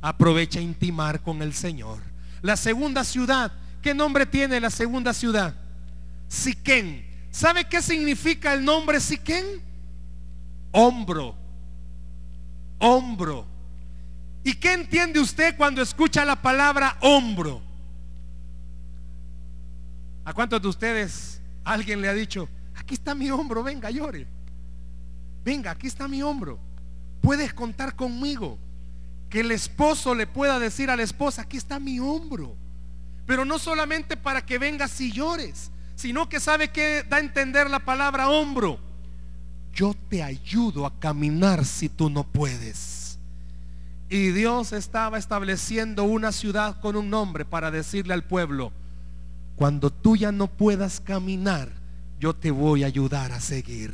Aprovecha 0.00 0.58
a 0.58 0.62
intimar 0.62 1.20
con 1.20 1.42
el 1.42 1.52
Señor. 1.52 1.98
La 2.42 2.56
segunda 2.56 3.04
ciudad, 3.04 3.52
¿qué 3.82 3.94
nombre 3.94 4.26
tiene 4.26 4.60
la 4.60 4.70
segunda 4.70 5.12
ciudad? 5.12 5.54
Siquén. 6.28 7.06
¿Sabe 7.30 7.64
qué 7.64 7.82
significa 7.82 8.54
el 8.54 8.64
nombre 8.64 8.98
Siquén? 9.00 9.44
Hombro. 10.72 11.34
Hombro. 12.78 13.46
¿Y 14.42 14.54
qué 14.54 14.72
entiende 14.72 15.20
usted 15.20 15.56
cuando 15.56 15.82
escucha 15.82 16.24
la 16.24 16.40
palabra 16.40 16.96
hombro? 17.00 17.60
¿A 20.24 20.32
cuántos 20.32 20.62
de 20.62 20.68
ustedes 20.68 21.39
alguien 21.64 22.00
le 22.00 22.08
ha 22.08 22.14
dicho, 22.14 22.48
aquí 22.74 22.94
está 22.94 23.14
mi 23.14 23.30
hombro, 23.30 23.62
venga, 23.62 23.90
llore? 23.90 24.26
Venga, 25.44 25.70
aquí 25.70 25.86
está 25.86 26.08
mi 26.08 26.22
hombro. 26.22 26.58
Puedes 27.20 27.52
contar 27.52 27.96
conmigo 27.96 28.58
que 29.28 29.40
el 29.40 29.52
esposo 29.52 30.14
le 30.14 30.26
pueda 30.26 30.58
decir 30.58 30.90
a 30.90 30.96
la 30.96 31.02
esposa, 31.02 31.42
aquí 31.42 31.56
está 31.56 31.78
mi 31.78 32.00
hombro. 32.00 32.56
Pero 33.26 33.44
no 33.44 33.58
solamente 33.58 34.16
para 34.16 34.44
que 34.44 34.58
vengas 34.58 35.00
y 35.00 35.12
llores, 35.12 35.70
sino 35.94 36.28
que 36.28 36.40
sabe 36.40 36.68
que 36.68 37.04
da 37.08 37.18
a 37.18 37.20
entender 37.20 37.70
la 37.70 37.80
palabra 37.80 38.28
hombro. 38.28 38.80
Yo 39.72 39.94
te 40.08 40.22
ayudo 40.22 40.84
a 40.84 40.98
caminar 40.98 41.64
si 41.64 41.88
tú 41.88 42.10
no 42.10 42.24
puedes. 42.24 43.18
Y 44.08 44.30
Dios 44.30 44.72
estaba 44.72 45.18
estableciendo 45.18 46.02
una 46.02 46.32
ciudad 46.32 46.80
con 46.80 46.96
un 46.96 47.10
nombre 47.10 47.44
para 47.44 47.70
decirle 47.70 48.12
al 48.12 48.24
pueblo, 48.24 48.72
cuando 49.60 49.90
tú 49.90 50.16
ya 50.16 50.32
no 50.32 50.46
puedas 50.46 51.00
caminar, 51.00 51.68
yo 52.18 52.34
te 52.34 52.50
voy 52.50 52.82
a 52.82 52.86
ayudar 52.86 53.30
a 53.30 53.40
seguir. 53.40 53.92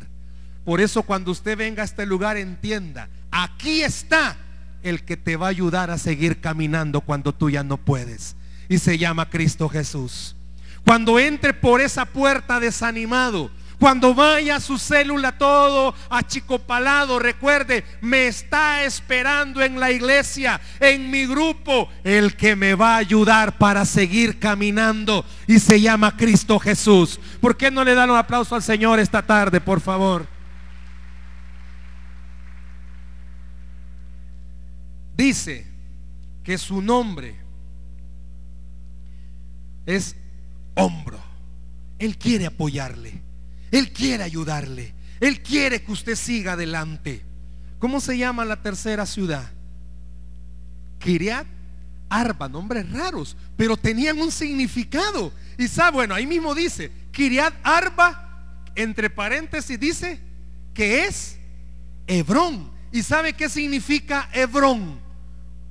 Por 0.65 0.81
eso 0.81 1.03
cuando 1.03 1.33
usted 1.33 1.59
venga 1.59 1.83
a 1.83 1.85
este 1.85 2.07
lugar 2.07 2.37
entienda, 2.37 3.09
aquí 3.33 3.83
está 3.83 4.37
el 4.85 5.03
que 5.03 5.17
te 5.17 5.35
va 5.35 5.47
a 5.47 5.51
ayudar 5.51 5.91
a 5.91 5.99
seguir 5.99 6.41
caminando 6.41 7.01
cuando 7.01 7.35
tú 7.35 7.51
ya 7.51 7.65
no 7.65 7.79
puedes. 7.79 8.37
Y 8.69 8.79
se 8.79 8.97
llama 8.97 9.29
Cristo 9.29 9.69
Jesús. 9.69 10.37
Cuando 10.85 11.19
entre 11.19 11.53
por 11.53 11.81
esa 11.81 12.05
puerta 12.05 12.61
desanimado, 12.61 13.51
cuando 13.79 14.15
vaya 14.15 14.57
a 14.57 14.61
su 14.61 14.79
célula 14.79 15.39
todo 15.39 15.95
achicopalado, 16.09 17.19
recuerde, 17.19 17.85
me 18.01 18.27
está 18.27 18.85
esperando 18.85 19.63
en 19.63 19.79
la 19.79 19.91
iglesia, 19.91 20.61
en 20.81 21.11
mi 21.11 21.27
grupo, 21.27 21.89
el 22.05 22.37
que 22.37 22.57
me 22.57 22.75
va 22.75 22.95
a 22.95 22.99
ayudar 22.99 23.59
para 23.59 23.85
seguir 23.85 24.39
caminando. 24.39 25.25
Y 25.47 25.59
se 25.59 25.81
llama 25.81 26.17
Cristo 26.17 26.59
Jesús. 26.59 27.21
¿Por 27.41 27.57
qué 27.57 27.71
no 27.71 27.85
le 27.85 27.95
dan 27.95 28.11
un 28.11 28.17
aplauso 28.17 28.55
al 28.55 28.63
Señor 28.63 28.99
esta 28.99 29.23
tarde, 29.23 29.61
por 29.61 29.81
favor? 29.81 30.37
dice 35.17 35.67
que 36.45 36.59
su 36.59 36.83
nombre 36.83 37.37
es 39.87 40.17
hombro. 40.75 41.19
Él 41.99 42.19
quiere 42.19 42.47
apoyarle. 42.47 43.23
Él 43.77 43.93
quiere 43.93 44.25
ayudarle. 44.25 44.95
Él 45.21 45.43
quiere 45.43 45.83
que 45.83 45.93
usted 45.93 46.15
siga 46.15 46.53
adelante. 46.53 47.23
¿Cómo 47.79 48.01
se 48.01 48.17
llama 48.17 48.45
la 48.47 48.63
tercera 48.63 49.05
ciudad? 49.05 49.51
Kiriat 50.99 51.47
Arba, 52.09 52.49
nombres 52.49 52.91
raros, 52.91 53.37
pero 53.57 53.77
tenían 53.77 54.19
un 54.19 54.33
significado. 54.33 55.31
Y 55.59 55.69
sabe, 55.69 55.97
bueno, 55.97 56.15
ahí 56.15 56.27
mismo 56.27 56.55
dice, 56.55 56.91
Kiriat 57.11 57.53
Arba 57.63 58.65
entre 58.75 59.11
paréntesis 59.11 59.79
dice 59.79 60.21
que 60.73 61.05
es 61.05 61.37
Hebrón. 62.07 62.71
¿Y 62.93 63.03
sabe 63.03 63.35
qué 63.35 63.51
significa 63.51 64.31
Hebrón? 64.33 64.99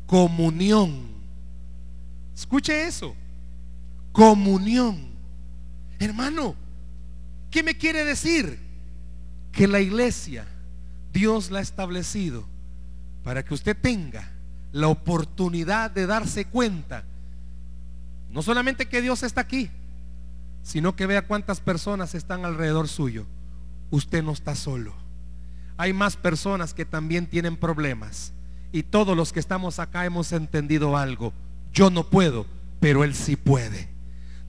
Comunión. 0.06 1.08
Escuche 2.36 2.86
eso. 2.86 3.15
Comunión. 4.12 5.08
Hermano, 5.98 6.56
¿qué 7.56 7.63
me 7.63 7.78
quiere 7.78 8.04
decir? 8.04 8.60
Que 9.54 9.65
la 9.65 9.80
iglesia, 9.80 10.46
Dios 11.13 11.52
la 11.52 11.60
ha 11.60 11.62
establecido 11.62 12.46
para 13.24 13.46
que 13.46 13.54
usted 13.54 13.78
tenga 13.80 14.30
la 14.74 14.89
oportunidad 14.89 15.89
de 15.89 16.06
darse 16.06 16.44
cuenta, 16.44 17.06
no 18.30 18.41
solamente 18.41 18.89
que 18.89 19.02
Dios 19.02 19.24
está 19.24 19.39
aquí, 19.39 19.72
sino 20.63 20.98
que 20.98 21.06
vea 21.06 21.28
cuántas 21.28 21.62
personas 21.62 22.13
están 22.13 22.44
alrededor 22.44 22.89
suyo. 22.89 23.26
Usted 23.89 24.22
no 24.22 24.34
está 24.34 24.54
solo. 24.54 24.94
Hay 25.78 25.94
más 25.94 26.18
personas 26.18 26.74
que 26.74 26.84
también 26.84 27.26
tienen 27.26 27.56
problemas. 27.56 28.34
Y 28.74 28.84
todos 28.84 29.15
los 29.15 29.32
que 29.32 29.39
estamos 29.39 29.80
acá 29.80 30.04
hemos 30.04 30.34
entendido 30.34 30.98
algo. 30.98 31.32
Yo 31.72 31.89
no 31.89 32.10
puedo, 32.10 32.48
pero 32.82 33.06
Él 33.06 33.15
sí 33.15 33.38
puede. 33.38 33.88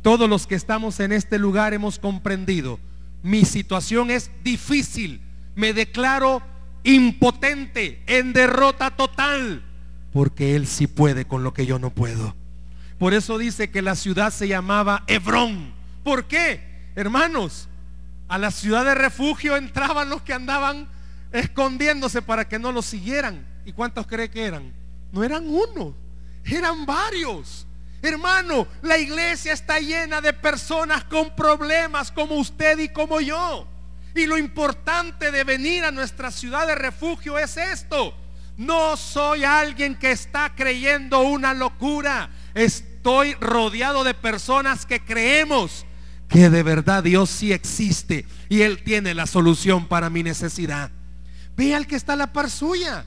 Todos 0.02 0.28
los 0.28 0.48
que 0.48 0.56
estamos 0.56 0.98
en 0.98 1.12
este 1.12 1.38
lugar 1.38 1.72
hemos 1.72 2.00
comprendido. 2.00 2.80
Mi 3.22 3.44
situación 3.44 4.10
es 4.10 4.30
difícil. 4.42 5.20
Me 5.54 5.72
declaro 5.72 6.42
impotente, 6.84 8.02
en 8.06 8.32
derrota 8.32 8.90
total. 8.90 9.62
Porque 10.12 10.54
Él 10.56 10.66
sí 10.66 10.86
puede 10.86 11.26
con 11.26 11.42
lo 11.42 11.52
que 11.52 11.66
yo 11.66 11.78
no 11.78 11.90
puedo. 11.90 12.34
Por 12.98 13.12
eso 13.12 13.36
dice 13.36 13.70
que 13.70 13.82
la 13.82 13.94
ciudad 13.94 14.32
se 14.32 14.48
llamaba 14.48 15.04
Hebrón. 15.06 15.74
¿Por 16.02 16.26
qué? 16.26 16.90
Hermanos, 16.94 17.68
a 18.28 18.38
la 18.38 18.50
ciudad 18.50 18.84
de 18.84 18.94
refugio 18.94 19.56
entraban 19.56 20.08
los 20.08 20.22
que 20.22 20.32
andaban 20.32 20.88
escondiéndose 21.32 22.22
para 22.22 22.48
que 22.48 22.58
no 22.58 22.72
los 22.72 22.86
siguieran. 22.86 23.46
¿Y 23.64 23.72
cuántos 23.72 24.06
cree 24.06 24.30
que 24.30 24.44
eran? 24.44 24.72
No 25.12 25.24
eran 25.24 25.46
uno, 25.46 25.94
eran 26.44 26.86
varios. 26.86 27.65
Hermano, 28.02 28.68
la 28.82 28.98
iglesia 28.98 29.52
está 29.52 29.80
llena 29.80 30.20
de 30.20 30.32
personas 30.32 31.04
con 31.04 31.34
problemas 31.34 32.12
como 32.12 32.36
usted 32.36 32.78
y 32.78 32.88
como 32.88 33.20
yo. 33.20 33.66
Y 34.14 34.26
lo 34.26 34.38
importante 34.38 35.30
de 35.30 35.44
venir 35.44 35.84
a 35.84 35.90
nuestra 35.90 36.30
ciudad 36.30 36.66
de 36.66 36.74
refugio 36.74 37.38
es 37.38 37.56
esto. 37.56 38.14
No 38.56 38.96
soy 38.96 39.44
alguien 39.44 39.96
que 39.96 40.12
está 40.12 40.54
creyendo 40.54 41.20
una 41.20 41.52
locura. 41.52 42.30
Estoy 42.54 43.34
rodeado 43.34 44.04
de 44.04 44.14
personas 44.14 44.86
que 44.86 45.04
creemos 45.04 45.84
que 46.28 46.50
de 46.50 46.62
verdad 46.62 47.04
Dios 47.04 47.30
sí 47.30 47.52
existe 47.52 48.26
y 48.48 48.62
Él 48.62 48.82
tiene 48.82 49.14
la 49.14 49.26
solución 49.26 49.86
para 49.86 50.10
mi 50.10 50.22
necesidad. 50.22 50.90
Vea 51.56 51.76
al 51.76 51.86
que 51.86 51.96
está 51.96 52.14
a 52.14 52.16
la 52.16 52.32
par 52.32 52.50
suya. 52.50 53.04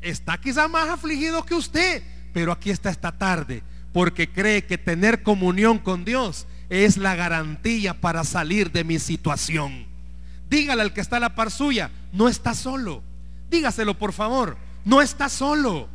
Está 0.00 0.38
quizá 0.38 0.68
más 0.68 0.88
afligido 0.88 1.44
que 1.44 1.54
usted, 1.54 2.02
pero 2.32 2.52
aquí 2.52 2.70
está 2.70 2.90
esta 2.90 3.12
tarde 3.12 3.62
porque 3.92 4.30
cree 4.30 4.64
que 4.64 4.78
tener 4.78 5.22
comunión 5.22 5.78
con 5.78 6.04
Dios 6.04 6.46
es 6.68 6.96
la 6.96 7.14
garantía 7.16 7.94
para 7.94 8.24
salir 8.24 8.70
de 8.72 8.84
mi 8.84 8.98
situación. 8.98 9.86
Dígale 10.50 10.82
al 10.82 10.92
que 10.92 11.00
está 11.00 11.16
a 11.16 11.20
la 11.20 11.34
par 11.34 11.50
suya, 11.50 11.90
no 12.12 12.28
está 12.28 12.54
solo. 12.54 13.02
Dígaselo 13.50 13.98
por 13.98 14.12
favor, 14.12 14.56
no 14.84 15.00
está 15.02 15.28
solo. 15.28 15.88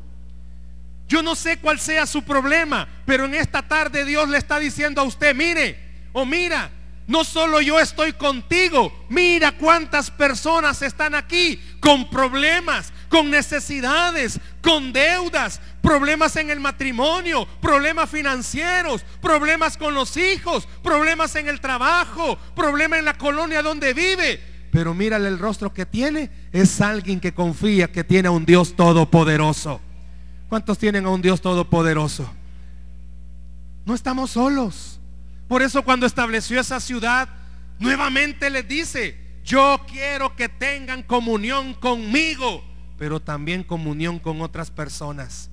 Yo 1.07 1.21
no 1.21 1.35
sé 1.35 1.57
cuál 1.57 1.79
sea 1.79 2.05
su 2.05 2.23
problema, 2.23 2.87
pero 3.05 3.25
en 3.25 3.35
esta 3.35 3.67
tarde 3.67 4.05
Dios 4.05 4.29
le 4.29 4.37
está 4.37 4.59
diciendo 4.59 5.01
a 5.01 5.03
usted, 5.03 5.35
mire, 5.35 5.77
o 6.11 6.25
mira, 6.25 6.71
no 7.07 7.23
solo 7.23 7.59
yo 7.61 7.79
estoy 7.79 8.13
contigo, 8.13 9.05
mira 9.09 9.51
cuántas 9.51 10.09
personas 10.09 10.81
están 10.81 11.15
aquí 11.15 11.61
con 11.79 12.09
problemas, 12.09 12.93
con 13.13 13.29
necesidades, 13.29 14.39
con 14.59 14.91
deudas, 14.91 15.61
problemas 15.83 16.35
en 16.35 16.49
el 16.49 16.59
matrimonio, 16.59 17.47
problemas 17.61 18.09
financieros, 18.09 19.05
problemas 19.21 19.77
con 19.77 19.93
los 19.93 20.17
hijos, 20.17 20.67
problemas 20.81 21.35
en 21.35 21.47
el 21.47 21.61
trabajo, 21.61 22.39
problemas 22.55 22.97
en 22.97 23.05
la 23.05 23.15
colonia 23.15 23.61
donde 23.61 23.93
vive. 23.93 24.41
Pero 24.71 24.95
mírale 24.95 25.27
el 25.27 25.37
rostro 25.37 25.71
que 25.71 25.85
tiene, 25.85 26.31
es 26.51 26.81
alguien 26.81 27.19
que 27.19 27.35
confía 27.35 27.91
que 27.91 28.03
tiene 28.03 28.29
a 28.29 28.31
un 28.31 28.47
Dios 28.47 28.75
todopoderoso. 28.75 29.79
¿Cuántos 30.49 30.79
tienen 30.79 31.05
a 31.05 31.09
un 31.09 31.21
Dios 31.21 31.39
todopoderoso? 31.39 32.27
No 33.85 33.93
estamos 33.93 34.31
solos. 34.31 34.99
Por 35.47 35.61
eso 35.61 35.83
cuando 35.83 36.07
estableció 36.07 36.59
esa 36.59 36.79
ciudad, 36.79 37.29
nuevamente 37.77 38.49
les 38.49 38.67
dice, 38.67 39.19
yo 39.45 39.81
quiero 39.87 40.35
que 40.35 40.49
tengan 40.49 41.03
comunión 41.03 41.75
conmigo, 41.75 42.72
pero 42.97 43.19
también 43.19 43.63
comunión 43.63 44.19
con 44.19 44.41
otras 44.41 44.71
personas. 44.71 45.49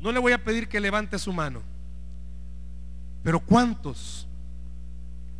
No 0.00 0.12
le 0.12 0.18
voy 0.18 0.32
a 0.32 0.44
pedir 0.44 0.68
que 0.68 0.80
levante 0.80 1.18
su 1.18 1.32
mano, 1.32 1.62
pero 3.22 3.40
¿cuántos, 3.40 4.26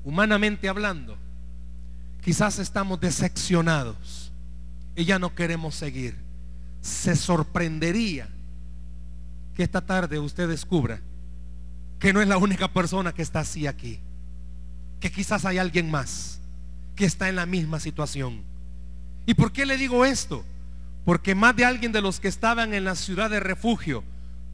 humanamente 0.05 0.69
hablando, 0.69 1.17
quizás 2.23 2.59
estamos 2.59 3.01
decepcionados 3.01 4.33
y 4.95 5.05
ya 5.05 5.19
no 5.19 5.35
queremos 5.35 5.75
seguir? 5.75 6.17
Se 6.81 7.17
sorprendería 7.17 8.29
que 9.55 9.63
esta 9.63 9.81
tarde 9.81 10.19
usted 10.19 10.49
descubra 10.49 11.01
que 12.01 12.15
no 12.15 12.23
es 12.23 12.29
la 12.29 12.39
única 12.39 12.73
persona 12.73 13.13
que 13.13 13.23
está 13.23 13.41
así 13.41 13.67
aquí. 13.67 14.01
Que 14.99 15.13
quizás 15.13 15.45
hay 15.45 15.59
alguien 15.59 15.91
más 15.91 16.41
que 16.97 17.05
está 17.05 17.29
en 17.29 17.37
la 17.37 17.47
misma 17.47 17.79
situación. 17.79 18.43
¿Y 19.27 19.35
por 19.35 19.53
qué 19.53 19.67
le 19.67 19.77
digo 19.77 20.05
esto? 20.05 20.45
Porque 21.11 21.35
más 21.35 21.57
de 21.57 21.65
alguien 21.65 21.91
de 21.91 22.01
los 22.01 22.21
que 22.21 22.29
estaban 22.29 22.73
en 22.73 22.85
la 22.85 22.95
ciudad 22.95 23.29
de 23.31 23.41
refugio, 23.41 24.05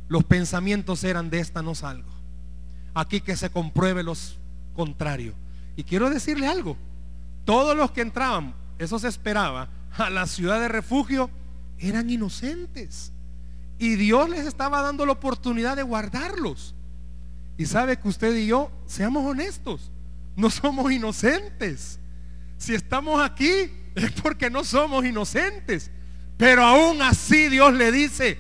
los 0.09 0.25
pensamientos 0.25 1.05
eran 1.05 1.29
de 1.29 1.39
esta 1.39 1.61
no 1.61 1.75
salgo. 1.75 2.11
Aquí 2.95 3.21
que 3.21 3.37
se 3.37 3.51
compruebe 3.51 4.03
los 4.03 4.39
contrarios. 4.75 5.35
Y 5.77 5.85
quiero 5.85 6.09
decirle 6.09 6.47
algo. 6.47 6.79
Todos 7.45 7.77
los 7.77 7.91
que 7.91 8.01
entraban, 8.01 8.55
eso 8.79 8.99
se 8.99 9.09
esperaba, 9.09 9.69
a 9.99 10.09
la 10.09 10.27
ciudad 10.27 10.59
de 10.59 10.69
refugio, 10.69 11.29
eran 11.79 12.09
inocentes. 12.09 13.13
Y 13.79 13.97
Dios 13.97 14.31
les 14.31 14.47
estaba 14.47 14.81
dando 14.81 15.05
la 15.05 15.13
oportunidad 15.13 15.77
de 15.77 15.83
guardarlos. 15.83 16.75
Y 17.59 17.67
sabe 17.67 17.99
que 17.99 18.09
usted 18.09 18.35
y 18.35 18.47
yo, 18.47 18.73
seamos 18.87 19.27
honestos, 19.27 19.91
no 20.37 20.49
somos 20.49 20.91
inocentes. 20.91 22.01
Si 22.57 22.75
estamos 22.75 23.23
aquí 23.23 23.71
es 23.95 24.11
porque 24.23 24.49
no 24.49 24.65
somos 24.65 25.05
inocentes. 25.05 25.91
Pero 26.37 26.65
aún 26.65 27.03
así 27.03 27.49
Dios 27.49 27.75
le 27.75 27.93
dice, 27.93 28.39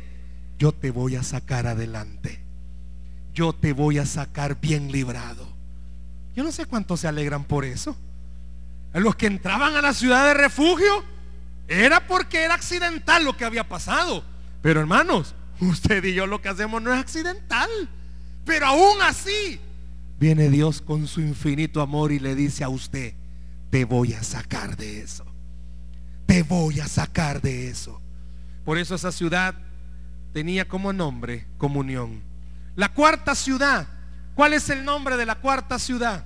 yo 0.58 0.72
te 0.72 0.90
voy 0.90 1.16
a 1.16 1.22
sacar 1.22 1.66
adelante. 1.66 2.40
Yo 3.34 3.52
te 3.52 3.72
voy 3.72 3.98
a 3.98 4.06
sacar 4.06 4.60
bien 4.60 4.90
librado. 4.90 5.46
Yo 6.34 6.42
no 6.42 6.52
sé 6.52 6.66
cuántos 6.66 7.00
se 7.00 7.08
alegran 7.08 7.44
por 7.44 7.64
eso. 7.64 7.96
Los 8.94 9.14
que 9.16 9.26
entraban 9.26 9.76
a 9.76 9.82
la 9.82 9.92
ciudad 9.92 10.26
de 10.26 10.34
refugio 10.34 11.04
era 11.68 12.06
porque 12.06 12.44
era 12.44 12.54
accidental 12.54 13.24
lo 13.24 13.36
que 13.36 13.44
había 13.44 13.68
pasado. 13.68 14.24
Pero 14.62 14.80
hermanos, 14.80 15.34
usted 15.60 16.02
y 16.04 16.14
yo 16.14 16.26
lo 16.26 16.40
que 16.40 16.48
hacemos 16.48 16.80
no 16.80 16.92
es 16.94 17.00
accidental. 17.00 17.68
Pero 18.46 18.66
aún 18.66 19.02
así, 19.02 19.60
viene 20.18 20.48
Dios 20.48 20.80
con 20.80 21.06
su 21.06 21.20
infinito 21.20 21.82
amor 21.82 22.12
y 22.12 22.18
le 22.18 22.34
dice 22.34 22.64
a 22.64 22.70
usted, 22.70 23.12
te 23.70 23.84
voy 23.84 24.14
a 24.14 24.22
sacar 24.22 24.76
de 24.76 25.00
eso. 25.00 25.25
Te 26.26 26.42
voy 26.42 26.80
a 26.80 26.88
sacar 26.88 27.40
de 27.40 27.68
eso. 27.68 28.00
Por 28.64 28.78
eso 28.78 28.94
esa 28.94 29.12
ciudad 29.12 29.54
tenía 30.32 30.66
como 30.68 30.92
nombre 30.92 31.46
comunión. 31.56 32.22
La 32.74 32.92
cuarta 32.92 33.34
ciudad. 33.34 33.86
¿Cuál 34.34 34.52
es 34.52 34.68
el 34.68 34.84
nombre 34.84 35.16
de 35.16 35.24
la 35.24 35.36
cuarta 35.36 35.78
ciudad? 35.78 36.24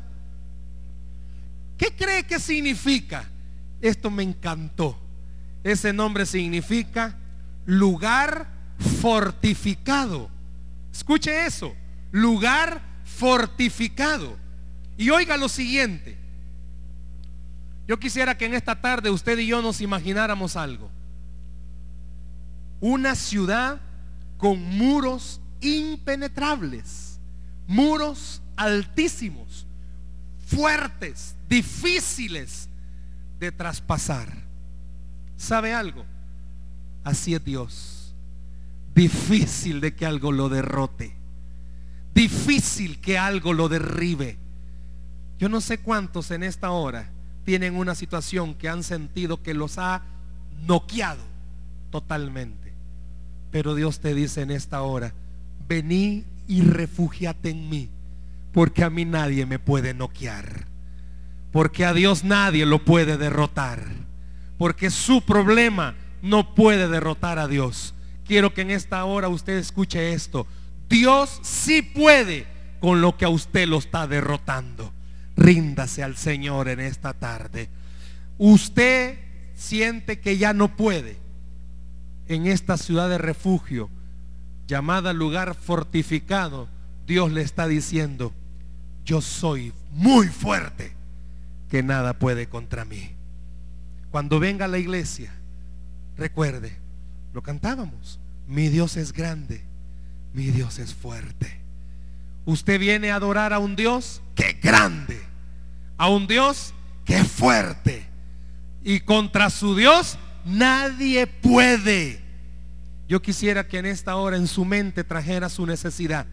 ¿Qué 1.76 1.94
cree 1.94 2.24
que 2.24 2.40
significa? 2.40 3.28
Esto 3.80 4.10
me 4.10 4.22
encantó. 4.22 4.98
Ese 5.62 5.92
nombre 5.92 6.26
significa 6.26 7.16
lugar 7.66 8.48
fortificado. 9.00 10.30
Escuche 10.92 11.46
eso 11.46 11.74
lugar 12.12 12.82
fortificado. 13.04 14.36
Y 14.96 15.10
oiga 15.10 15.36
lo 15.36 15.48
siguiente. 15.48 16.16
Yo 17.90 17.98
quisiera 17.98 18.38
que 18.38 18.44
en 18.44 18.55
esta 18.55 18.81
tarde 18.81 19.11
usted 19.11 19.37
y 19.37 19.48
yo 19.48 19.61
nos 19.62 19.81
imagináramos 19.81 20.55
algo. 20.55 20.88
Una 22.79 23.16
ciudad 23.16 23.81
con 24.38 24.62
muros 24.62 25.40
impenetrables, 25.61 27.18
muros 27.66 28.42
altísimos, 28.55 29.66
fuertes, 30.46 31.35
difíciles 31.48 32.68
de 33.40 33.50
traspasar. 33.50 34.33
¿Sabe 35.37 35.74
algo? 35.74 36.05
Así 37.03 37.35
es 37.35 37.44
Dios. 37.44 38.14
Difícil 38.94 39.81
de 39.81 39.96
que 39.96 40.07
algo 40.07 40.31
lo 40.31 40.48
derrote 40.48 41.16
difícil 42.14 43.00
que 43.00 43.18
algo 43.18 43.53
lo 43.53 43.68
derribe. 43.68 44.38
Yo 45.40 45.48
no 45.48 45.61
sé 45.61 45.79
cuántos 45.79 46.31
en 46.31 46.44
esta 46.44 46.70
hora 46.70 47.11
tienen 47.44 47.76
una 47.76 47.94
situación 47.94 48.55
que 48.55 48.68
han 48.68 48.83
sentido 48.83 49.42
que 49.42 49.55
los 49.55 49.79
ha 49.79 50.03
noqueado 50.66 51.22
totalmente. 51.90 52.72
Pero 53.50 53.74
Dios 53.74 54.00
te 54.00 54.14
dice 54.14 54.42
en 54.42 54.50
esta 54.50 54.83
hora, 54.83 55.12
vení 55.68 56.24
y 56.46 56.62
refúgiate 56.62 57.50
en 57.50 57.68
mí, 57.68 57.90
porque 58.53 58.85
a 58.85 58.90
mí 58.90 59.05
nadie 59.05 59.46
me 59.46 59.59
puede 59.59 59.94
noquear, 59.94 60.66
porque 61.53 61.85
a 61.85 61.92
Dios 61.92 62.24
nadie 62.24 62.66
lo 62.66 62.85
puede 62.85 63.16
derrotar, 63.16 63.85
porque 64.59 64.90
su 64.90 65.22
problema 65.22 65.94
no 66.22 66.55
puede 66.55 66.88
derrotar 66.88 67.38
a 67.38 67.48
Dios. 67.48 67.94
Quiero 68.24 68.55
que 68.55 68.62
en 68.62 68.70
esta 68.70 69.05
hora 69.05 69.29
usted 69.29 69.55
escuche 69.55 70.12
esto. 70.12 70.46
Dios 70.88 71.40
sí 71.42 71.83
puede 71.83 72.46
con 72.81 73.00
lo 73.00 73.16
que 73.16 73.24
a 73.24 73.29
usted 73.29 73.66
lo 73.66 73.79
está 73.79 74.07
derrotando. 74.07 74.92
Ríndase 75.40 76.03
al 76.03 76.18
Señor 76.18 76.68
en 76.68 76.81
esta 76.81 77.14
tarde. 77.14 77.70
Usted 78.37 79.18
siente 79.55 80.20
que 80.20 80.37
ya 80.37 80.53
no 80.53 80.76
puede 80.76 81.16
en 82.29 82.46
esta 82.46 82.76
ciudad 82.76 83.09
de 83.09 83.16
refugio 83.16 83.88
llamada 84.66 85.14
lugar 85.14 85.55
fortificado. 85.55 86.68
Dios 87.07 87.33
le 87.33 87.40
está 87.40 87.66
diciendo, 87.66 88.35
yo 89.07 89.22
soy 89.22 89.72
muy 89.92 90.29
fuerte, 90.29 90.92
que 91.70 91.83
nada 91.83 92.18
puede 92.18 92.46
contra 92.46 92.85
mí. 92.85 93.14
Cuando 94.11 94.40
venga 94.40 94.66
a 94.66 94.68
la 94.68 94.79
iglesia, 94.79 95.33
recuerde, 96.18 96.76
lo 97.33 97.42
cantábamos, 97.42 98.20
mi 98.46 98.68
Dios 98.68 98.98
es 98.98 99.14
grande, 99.14 99.62
mi 100.35 100.50
Dios 100.50 100.79
es 100.79 100.92
fuerte. 100.92 101.61
Usted 102.44 102.79
viene 102.79 103.11
a 103.11 103.16
adorar 103.16 103.55
a 103.55 103.59
un 103.59 103.74
Dios 103.74 104.20
que 104.35 104.53
grande, 104.53 105.30
a 106.00 106.08
un 106.08 106.26
Dios 106.26 106.72
que 107.04 107.18
es 107.18 107.28
fuerte. 107.30 108.06
Y 108.82 109.00
contra 109.00 109.50
su 109.50 109.76
Dios 109.76 110.16
nadie 110.46 111.26
puede. 111.26 112.22
Yo 113.06 113.20
quisiera 113.20 113.68
que 113.68 113.76
en 113.76 113.84
esta 113.84 114.16
hora 114.16 114.38
en 114.38 114.46
su 114.46 114.64
mente 114.64 115.04
trajera 115.04 115.50
su 115.50 115.66
necesidad. 115.66 116.26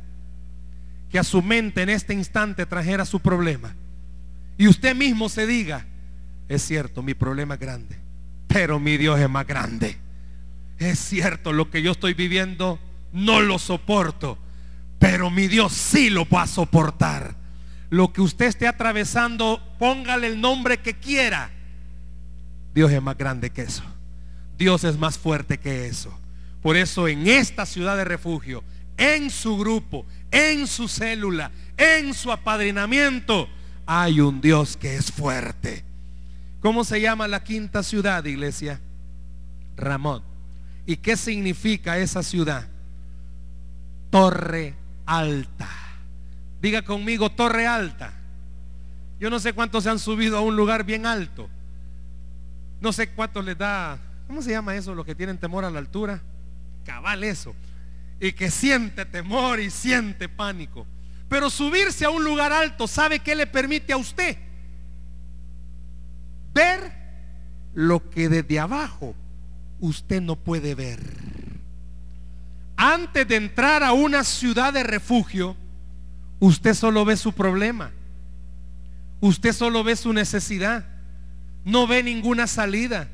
Que 1.10 1.20
a 1.20 1.24
su 1.26 1.42
mente 1.42 1.82
en 1.82 1.90
este 1.90 2.14
instante 2.14 2.66
trajera 2.66 3.04
su 3.04 3.20
problema. 3.20 3.76
Y 4.58 4.70
usted 4.70 4.96
mismo 4.96 5.28
se 5.28 5.46
diga, 5.46 5.86
es 6.48 6.62
cierto, 6.62 7.04
mi 7.04 7.14
problema 7.14 7.56
es 7.56 7.60
grande, 7.60 8.00
pero 8.48 8.80
mi 8.80 8.96
Dios 8.96 9.20
es 9.20 9.30
más 9.30 9.46
grande. 9.46 9.98
Es 10.78 10.98
cierto, 10.98 11.52
lo 11.52 11.70
que 11.70 11.82
yo 11.82 11.92
estoy 11.92 12.14
viviendo 12.14 12.80
no 13.12 13.42
lo 13.42 13.60
soporto, 13.60 14.38
pero 14.98 15.30
mi 15.30 15.50
Dios 15.50 15.74
sí 15.74 16.10
lo 16.10 16.26
va 16.30 16.44
a 16.44 16.48
soportar. 16.48 17.47
Lo 17.90 18.12
que 18.12 18.22
usted 18.22 18.48
esté 18.48 18.68
atravesando, 18.68 19.62
póngale 19.80 20.28
el 20.28 20.42
nombre 20.42 20.78
que 20.78 20.94
quiera. 20.94 21.52
Dios 22.74 22.92
es 22.92 23.02
más 23.02 23.18
grande 23.18 23.50
que 23.50 23.62
eso. 23.62 23.84
Dios 24.58 24.84
es 24.84 24.98
más 24.98 25.18
fuerte 25.18 25.58
que 25.58 25.88
eso. 25.88 26.18
Por 26.62 26.76
eso 26.76 27.08
en 27.08 27.28
esta 27.28 27.66
ciudad 27.66 27.96
de 27.96 28.04
refugio, 28.04 28.64
en 28.98 29.30
su 29.30 29.58
grupo, 29.58 30.06
en 30.32 30.68
su 30.68 30.88
célula, 30.88 31.52
en 31.78 32.14
su 32.14 32.32
apadrinamiento, 32.32 33.48
hay 33.86 34.20
un 34.20 34.42
Dios 34.42 34.76
que 34.76 34.96
es 34.96 35.12
fuerte. 35.12 35.86
¿Cómo 36.60 36.84
se 36.84 37.00
llama 37.00 37.28
la 37.28 37.44
quinta 37.44 37.84
ciudad, 37.84 38.26
iglesia? 38.26 38.82
Ramón. 39.78 40.24
¿Y 40.86 40.98
qué 40.98 41.16
significa 41.16 41.98
esa 41.98 42.24
ciudad? 42.24 42.68
Torre 44.10 44.76
alta. 45.06 45.87
Diga 46.62 46.82
conmigo, 46.82 47.32
torre 47.32 47.68
alta. 47.68 48.14
Yo 49.20 49.30
no 49.30 49.40
sé 49.40 49.54
cuántos 49.54 49.84
se 49.84 49.90
han 49.90 50.00
subido 50.00 50.38
a 50.38 50.42
un 50.42 50.56
lugar 50.56 50.84
bien 50.84 51.06
alto. 51.06 51.50
No 52.80 52.94
sé 52.94 53.10
cuántos 53.10 53.44
les 53.44 53.58
da, 53.58 54.00
¿cómo 54.28 54.42
se 54.42 54.52
llama 54.52 54.76
eso? 54.76 54.94
Los 54.94 55.06
que 55.06 55.16
tienen 55.16 55.38
temor 55.38 55.66
a 55.66 55.72
la 55.72 55.80
altura. 55.80 56.22
Cabal 56.86 57.24
eso. 57.24 57.56
Y 58.20 58.34
que 58.34 58.52
siente 58.52 59.06
temor 59.06 59.60
y 59.60 59.70
siente 59.70 60.30
pánico. 60.30 60.86
Pero 61.30 61.50
subirse 61.50 62.06
a 62.06 62.10
un 62.10 62.24
lugar 62.24 62.52
alto, 62.52 62.88
¿sabe 62.88 63.20
qué 63.20 63.36
le 63.36 63.48
permite 63.48 63.94
a 63.94 63.98
usted? 63.98 64.38
Ver 66.54 66.94
lo 67.74 68.10
que 68.10 68.30
desde 68.30 68.60
abajo 68.60 69.16
usted 69.80 70.22
no 70.22 70.36
puede 70.36 70.74
ver 70.74 71.28
antes 72.78 73.28
de 73.28 73.36
entrar 73.36 73.84
a 73.84 73.92
una 73.92 74.24
ciudad 74.24 74.72
de 74.72 74.84
refugio, 74.84 75.58
usted 76.40 76.74
solo 76.74 77.06
ve 77.06 77.18
su 77.18 77.34
problema. 77.34 77.92
Usted 79.20 79.54
solo 79.54 79.84
ve 79.84 79.96
su 79.96 80.14
necesidad. 80.14 80.86
No 81.64 81.88
ve 81.88 82.04
ninguna 82.04 82.48
salida. 82.48 83.10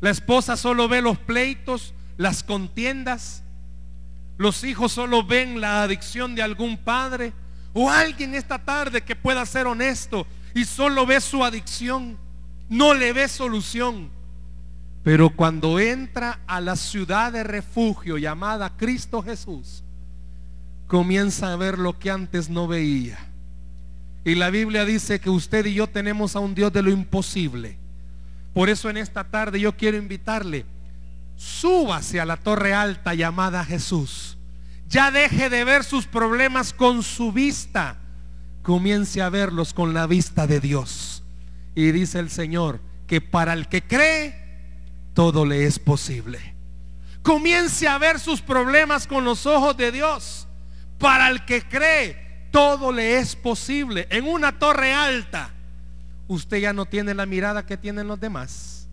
La 0.00 0.10
esposa 0.10 0.56
solo 0.56 0.88
ve 0.88 1.00
los 1.00 1.18
pleitos, 1.18 1.94
las 2.16 2.42
contiendas. 2.42 3.42
Los 4.36 4.64
hijos 4.64 4.92
solo 4.92 5.24
ven 5.24 5.60
la 5.60 5.82
adicción 5.82 6.34
de 6.34 6.42
algún 6.42 6.76
padre 6.76 7.32
o 7.72 7.90
alguien 7.90 8.34
esta 8.34 8.58
tarde 8.58 9.02
que 9.02 9.16
pueda 9.16 9.46
ser 9.46 9.66
honesto 9.66 10.26
y 10.54 10.64
solo 10.64 11.06
ve 11.06 11.20
su 11.20 11.44
adicción. 11.44 12.18
No 12.68 12.94
le 12.94 13.12
ve 13.12 13.28
solución. 13.28 14.10
Pero 15.02 15.30
cuando 15.30 15.78
entra 15.80 16.40
a 16.46 16.60
la 16.60 16.76
ciudad 16.76 17.32
de 17.32 17.42
refugio 17.42 18.18
llamada 18.18 18.76
Cristo 18.76 19.22
Jesús, 19.22 19.82
comienza 20.92 21.50
a 21.50 21.56
ver 21.56 21.78
lo 21.78 21.98
que 21.98 22.10
antes 22.10 22.50
no 22.50 22.68
veía. 22.68 23.18
Y 24.26 24.34
la 24.34 24.50
Biblia 24.50 24.84
dice 24.84 25.20
que 25.20 25.30
usted 25.30 25.64
y 25.64 25.72
yo 25.72 25.86
tenemos 25.86 26.36
a 26.36 26.40
un 26.40 26.54
Dios 26.54 26.70
de 26.70 26.82
lo 26.82 26.90
imposible. 26.90 27.78
Por 28.52 28.68
eso 28.68 28.90
en 28.90 28.98
esta 28.98 29.24
tarde 29.24 29.58
yo 29.58 29.74
quiero 29.74 29.96
invitarle, 29.96 30.66
súbase 31.34 32.20
a 32.20 32.26
la 32.26 32.36
torre 32.36 32.74
alta 32.74 33.14
llamada 33.14 33.64
Jesús. 33.64 34.36
Ya 34.86 35.10
deje 35.10 35.48
de 35.48 35.64
ver 35.64 35.82
sus 35.82 36.04
problemas 36.04 36.74
con 36.74 37.02
su 37.02 37.32
vista. 37.32 37.96
Comience 38.60 39.22
a 39.22 39.30
verlos 39.30 39.72
con 39.72 39.94
la 39.94 40.06
vista 40.06 40.46
de 40.46 40.60
Dios. 40.60 41.24
Y 41.74 41.90
dice 41.92 42.18
el 42.18 42.28
Señor 42.28 42.80
que 43.06 43.22
para 43.22 43.54
el 43.54 43.66
que 43.66 43.80
cree, 43.80 44.36
todo 45.14 45.46
le 45.46 45.64
es 45.64 45.78
posible. 45.78 46.54
Comience 47.22 47.88
a 47.88 47.96
ver 47.96 48.20
sus 48.20 48.42
problemas 48.42 49.06
con 49.06 49.24
los 49.24 49.46
ojos 49.46 49.74
de 49.78 49.90
Dios. 49.90 50.48
Para 51.02 51.30
el 51.30 51.44
que 51.44 51.62
cree, 51.62 52.46
todo 52.52 52.92
le 52.92 53.18
es 53.18 53.34
posible. 53.34 54.06
En 54.08 54.24
una 54.24 54.56
torre 54.56 54.94
alta, 54.94 55.50
usted 56.28 56.58
ya 56.58 56.72
no 56.72 56.86
tiene 56.86 57.12
la 57.12 57.26
mirada 57.26 57.66
que 57.66 57.76
tienen 57.76 58.06
los 58.06 58.20
demás. 58.20 58.86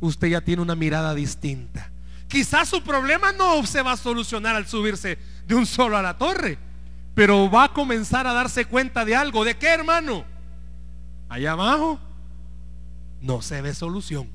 Usted 0.00 0.28
ya 0.28 0.40
tiene 0.40 0.62
una 0.62 0.74
mirada 0.74 1.14
distinta. 1.14 1.90
Quizás 2.28 2.70
su 2.70 2.82
problema 2.82 3.30
no 3.32 3.66
se 3.66 3.82
va 3.82 3.92
a 3.92 3.96
solucionar 3.98 4.56
al 4.56 4.66
subirse 4.66 5.18
de 5.46 5.54
un 5.54 5.66
solo 5.66 5.98
a 5.98 6.02
la 6.02 6.16
torre, 6.16 6.56
pero 7.14 7.50
va 7.50 7.64
a 7.64 7.72
comenzar 7.74 8.26
a 8.26 8.32
darse 8.32 8.64
cuenta 8.64 9.04
de 9.04 9.14
algo. 9.14 9.44
¿De 9.44 9.58
qué, 9.58 9.68
hermano? 9.68 10.24
Allá 11.28 11.52
abajo 11.52 12.00
no 13.20 13.42
se 13.42 13.60
ve 13.60 13.74
solución. 13.74 14.30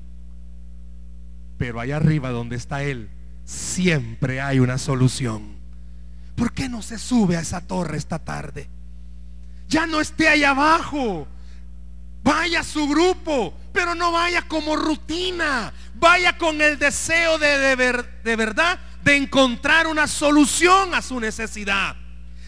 Pero 1.58 1.80
allá 1.80 1.96
arriba 1.96 2.30
donde 2.30 2.54
está 2.54 2.84
Él, 2.84 3.10
siempre 3.44 4.40
hay 4.40 4.60
una 4.60 4.78
solución. 4.78 5.59
¿Por 6.40 6.54
qué 6.54 6.70
no 6.70 6.80
se 6.80 6.98
sube 6.98 7.36
a 7.36 7.40
esa 7.40 7.60
torre 7.60 7.98
esta 7.98 8.18
tarde? 8.18 8.66
Ya 9.68 9.86
no 9.86 10.00
esté 10.00 10.26
allá 10.26 10.52
abajo. 10.52 11.28
Vaya 12.22 12.60
a 12.60 12.64
su 12.64 12.88
grupo, 12.88 13.52
pero 13.74 13.94
no 13.94 14.10
vaya 14.10 14.48
como 14.48 14.74
rutina. 14.74 15.70
Vaya 15.96 16.38
con 16.38 16.62
el 16.62 16.78
deseo 16.78 17.36
de, 17.36 17.76
de, 17.76 18.04
de 18.24 18.36
verdad 18.36 18.80
de 19.04 19.16
encontrar 19.16 19.86
una 19.86 20.06
solución 20.06 20.94
a 20.94 21.02
su 21.02 21.20
necesidad. 21.20 21.94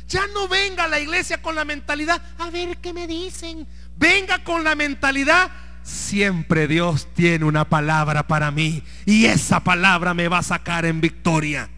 Ya 0.09 0.23
no 0.33 0.49
venga 0.49 0.85
a 0.85 0.89
la 0.89 0.99
iglesia 0.99 1.43
con 1.43 1.55
la 1.55 1.67
mentalidad, 1.67 2.23
a 2.39 2.49
ver 2.49 2.79
qué 2.79 2.95
me 2.95 3.07
dicen. 3.07 3.69
Venga 3.99 4.43
con 4.43 4.65
la 4.65 4.75
mentalidad, 4.75 5.51
siempre 5.83 6.67
Dios 6.67 7.09
tiene 7.13 7.45
una 7.45 7.69
palabra 7.69 8.27
para 8.27 8.51
mí 8.51 8.83
y 9.05 9.27
esa 9.27 9.61
palabra 9.61 10.15
me 10.15 10.29
va 10.29 10.39
a 10.39 10.43
sacar 10.43 10.87
en 10.87 11.03
victoria. 11.03 11.69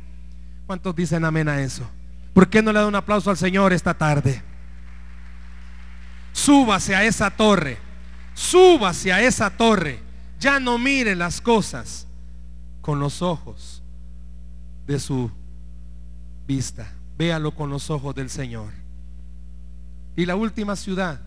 ¿Cuántos 0.66 0.94
dicen 0.94 1.24
amén 1.24 1.48
a 1.48 1.60
eso? 1.60 1.90
¿Por 2.34 2.48
qué 2.48 2.60
no 2.60 2.72
le 2.72 2.80
da 2.80 2.86
un 2.86 2.96
aplauso 2.96 3.30
al 3.30 3.38
Señor 3.38 3.72
esta 3.72 3.94
tarde? 3.94 4.42
Súbase 6.32 6.94
a 6.94 7.04
esa 7.04 7.30
torre. 7.30 7.78
Súbase 8.34 9.12
a 9.12 9.22
esa 9.22 9.48
torre. 9.50 10.00
Ya 10.40 10.58
no 10.58 10.76
mire 10.76 11.14
las 11.14 11.40
cosas 11.40 12.08
con 12.82 12.98
los 12.98 13.22
ojos 13.22 13.82
de 14.86 14.98
su 14.98 15.30
vista. 16.46 16.92
Véalo 17.16 17.54
con 17.54 17.70
los 17.70 17.88
ojos 17.88 18.14
del 18.16 18.28
Señor. 18.28 18.72
Y 20.16 20.26
la 20.26 20.34
última 20.34 20.74
ciudad, 20.74 21.20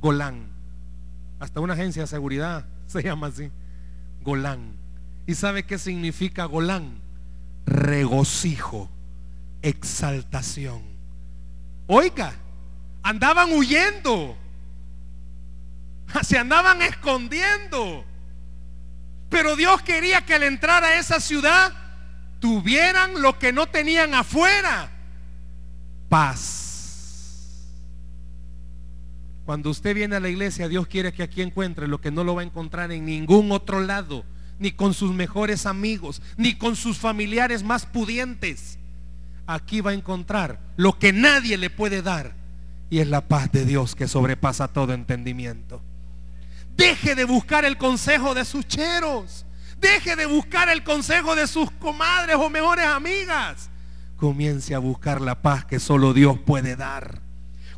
Golán. 0.00 0.48
Hasta 1.40 1.60
una 1.60 1.72
agencia 1.72 2.02
de 2.02 2.08
seguridad 2.08 2.66
se 2.86 3.02
llama 3.02 3.28
así. 3.28 3.50
Golán. 4.22 4.76
¿Y 5.26 5.34
sabe 5.34 5.64
qué 5.64 5.78
significa 5.78 6.44
Golán? 6.44 7.00
Regocijo, 7.64 8.90
exaltación. 9.62 10.82
Oiga, 11.86 12.34
andaban 13.02 13.52
huyendo. 13.52 14.36
Se 16.22 16.38
andaban 16.38 16.82
escondiendo. 16.82 18.04
Pero 19.28 19.56
Dios 19.56 19.80
quería 19.82 20.24
que 20.26 20.34
al 20.34 20.42
entrar 20.42 20.84
a 20.84 20.98
esa 20.98 21.20
ciudad 21.20 21.72
tuvieran 22.38 23.22
lo 23.22 23.38
que 23.38 23.52
no 23.52 23.66
tenían 23.66 24.14
afuera. 24.14 24.90
Paz. 26.08 26.62
Cuando 29.44 29.70
usted 29.70 29.94
viene 29.94 30.16
a 30.16 30.20
la 30.20 30.28
iglesia, 30.28 30.68
Dios 30.68 30.86
quiere 30.86 31.12
que 31.12 31.22
aquí 31.22 31.42
encuentre 31.42 31.88
lo 31.88 32.00
que 32.00 32.10
no 32.10 32.24
lo 32.24 32.34
va 32.34 32.42
a 32.42 32.44
encontrar 32.44 32.92
en 32.92 33.06
ningún 33.06 33.50
otro 33.50 33.80
lado, 33.80 34.24
ni 34.58 34.72
con 34.72 34.94
sus 34.94 35.12
mejores 35.12 35.66
amigos, 35.66 36.22
ni 36.36 36.54
con 36.54 36.76
sus 36.76 36.98
familiares 36.98 37.62
más 37.62 37.86
pudientes. 37.86 38.78
Aquí 39.46 39.80
va 39.80 39.90
a 39.90 39.94
encontrar 39.94 40.60
lo 40.76 40.98
que 40.98 41.12
nadie 41.12 41.56
le 41.56 41.70
puede 41.70 42.02
dar, 42.02 42.34
y 42.90 43.00
es 43.00 43.08
la 43.08 43.26
paz 43.28 43.50
de 43.52 43.64
Dios 43.64 43.94
que 43.94 44.08
sobrepasa 44.08 44.68
todo 44.68 44.92
entendimiento. 44.92 45.82
Deje 46.76 47.14
de 47.14 47.24
buscar 47.24 47.64
el 47.64 47.76
consejo 47.76 48.34
de 48.34 48.44
sus 48.44 48.66
cheros. 48.66 49.46
Deje 49.80 50.14
de 50.14 50.26
buscar 50.26 50.68
el 50.68 50.84
consejo 50.84 51.34
de 51.34 51.46
sus 51.46 51.70
comadres 51.72 52.36
o 52.36 52.48
mejores 52.48 52.86
amigas. 52.86 53.68
Comience 54.16 54.74
a 54.74 54.78
buscar 54.78 55.20
la 55.20 55.42
paz 55.42 55.64
que 55.64 55.80
solo 55.80 56.14
Dios 56.14 56.38
puede 56.38 56.76
dar. 56.76 57.20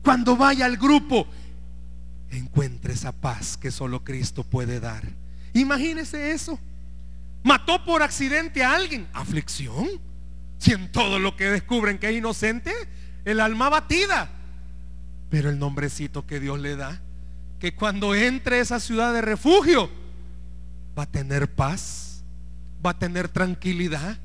Cuando 0.02 0.36
vaya 0.36 0.66
al 0.66 0.76
grupo, 0.76 1.26
encuentre 2.30 2.92
esa 2.92 3.12
paz 3.12 3.56
que 3.56 3.70
solo 3.70 4.04
Cristo 4.04 4.44
puede 4.44 4.80
dar. 4.80 5.04
Imagínese 5.54 6.32
eso. 6.32 6.58
Mató 7.42 7.82
por 7.84 8.02
accidente 8.02 8.62
a 8.62 8.74
alguien. 8.74 9.08
Aflicción. 9.14 9.88
Si 10.58 10.72
en 10.72 10.90
todo 10.90 11.18
lo 11.18 11.36
que 11.36 11.50
descubren 11.50 11.98
que 11.98 12.10
es 12.10 12.16
inocente, 12.16 12.72
el 13.24 13.40
alma 13.40 13.68
batida. 13.68 14.30
Pero 15.30 15.50
el 15.50 15.58
nombrecito 15.58 16.26
que 16.26 16.40
Dios 16.40 16.58
le 16.58 16.76
da 16.76 17.00
que 17.58 17.74
cuando 17.74 18.14
entre 18.14 18.60
esa 18.60 18.78
ciudad 18.78 19.14
de 19.14 19.22
refugio 19.22 19.90
va 20.98 21.04
a 21.04 21.10
tener 21.10 21.54
paz, 21.54 22.22
va 22.84 22.90
a 22.90 22.98
tener 22.98 23.28
tranquilidad. 23.28 24.18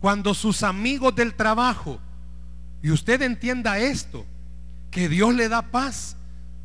Cuando 0.00 0.34
sus 0.34 0.62
amigos 0.62 1.14
del 1.14 1.34
trabajo, 1.34 2.00
y 2.82 2.90
usted 2.90 3.20
entienda 3.22 3.78
esto, 3.78 4.24
que 4.90 5.08
Dios 5.08 5.34
le 5.34 5.48
da 5.48 5.62
paz, 5.62 6.16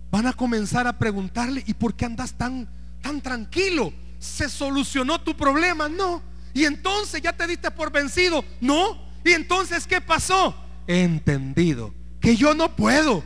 van 0.10 0.28
a 0.28 0.34
comenzar 0.34 0.88
a 0.88 0.98
preguntarle, 0.98 1.64
¿y 1.68 1.74
por 1.74 1.94
qué 1.94 2.06
andas 2.06 2.34
tan, 2.34 2.70
tan 3.02 3.22
tranquilo? 3.22 3.94
¿Se 4.18 4.50
solucionó 4.50 5.22
tu 5.22 5.36
problema? 5.36 5.90
No. 5.90 6.22
Y 6.58 6.66
entonces 6.66 7.22
ya 7.22 7.34
te 7.34 7.48
diste 7.48 7.72
por 7.72 7.92
vencido. 7.92 8.44
No. 8.60 9.00
Y 9.24 9.32
entonces, 9.32 9.86
¿qué 9.86 10.02
pasó? 10.02 10.56
He 10.88 11.04
entendido 11.04 11.94
que 12.20 12.36
yo 12.36 12.54
no 12.54 12.76
puedo 12.76 13.24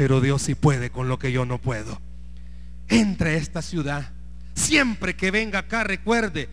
pero 0.00 0.22
Dios 0.22 0.40
sí 0.40 0.54
puede 0.54 0.88
con 0.88 1.08
lo 1.08 1.18
que 1.18 1.30
yo 1.30 1.44
no 1.44 1.58
puedo. 1.58 2.00
Entre 2.88 3.36
esta 3.36 3.60
ciudad. 3.60 4.12
Siempre 4.54 5.14
que 5.14 5.30
venga 5.30 5.58
acá, 5.58 5.84
recuerde, 5.84 6.48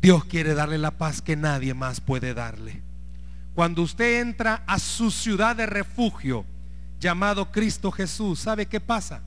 Dios 0.00 0.24
quiere 0.26 0.54
darle 0.54 0.78
la 0.78 0.92
paz 0.92 1.20
que 1.20 1.34
nadie 1.34 1.74
más 1.74 2.00
puede 2.00 2.32
darle. 2.32 2.80
Cuando 3.54 3.82
usted 3.82 4.20
entra 4.20 4.62
a 4.68 4.78
su 4.78 5.10
ciudad 5.10 5.56
de 5.56 5.66
refugio, 5.66 6.44
llamado 7.00 7.50
Cristo 7.50 7.90
Jesús, 7.90 8.38
¿sabe 8.38 8.66
qué 8.66 8.78
pasa? 8.78 9.22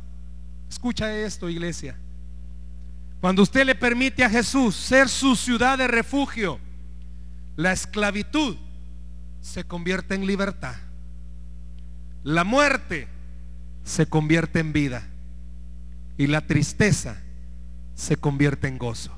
Escucha 0.69 1.13
esto, 1.13 1.49
iglesia. 1.49 1.97
Cuando 3.27 3.43
usted 3.43 3.65
le 3.65 3.75
permite 3.75 4.23
a 4.23 4.29
Jesús 4.29 4.73
ser 4.73 5.09
su 5.09 5.35
ciudad 5.35 5.77
de 5.77 5.89
refugio, 5.89 6.61
la 7.57 7.73
esclavitud 7.73 8.55
se 9.41 9.65
convierte 9.65 10.15
en 10.15 10.25
libertad. 10.25 10.75
La 12.23 12.45
muerte 12.45 13.09
se 13.83 14.05
convierte 14.05 14.61
en 14.61 14.71
vida 14.71 15.09
y 16.17 16.27
la 16.27 16.39
tristeza 16.47 17.21
se 17.95 18.15
convierte 18.15 18.69
en 18.69 18.77
gozo. 18.77 19.11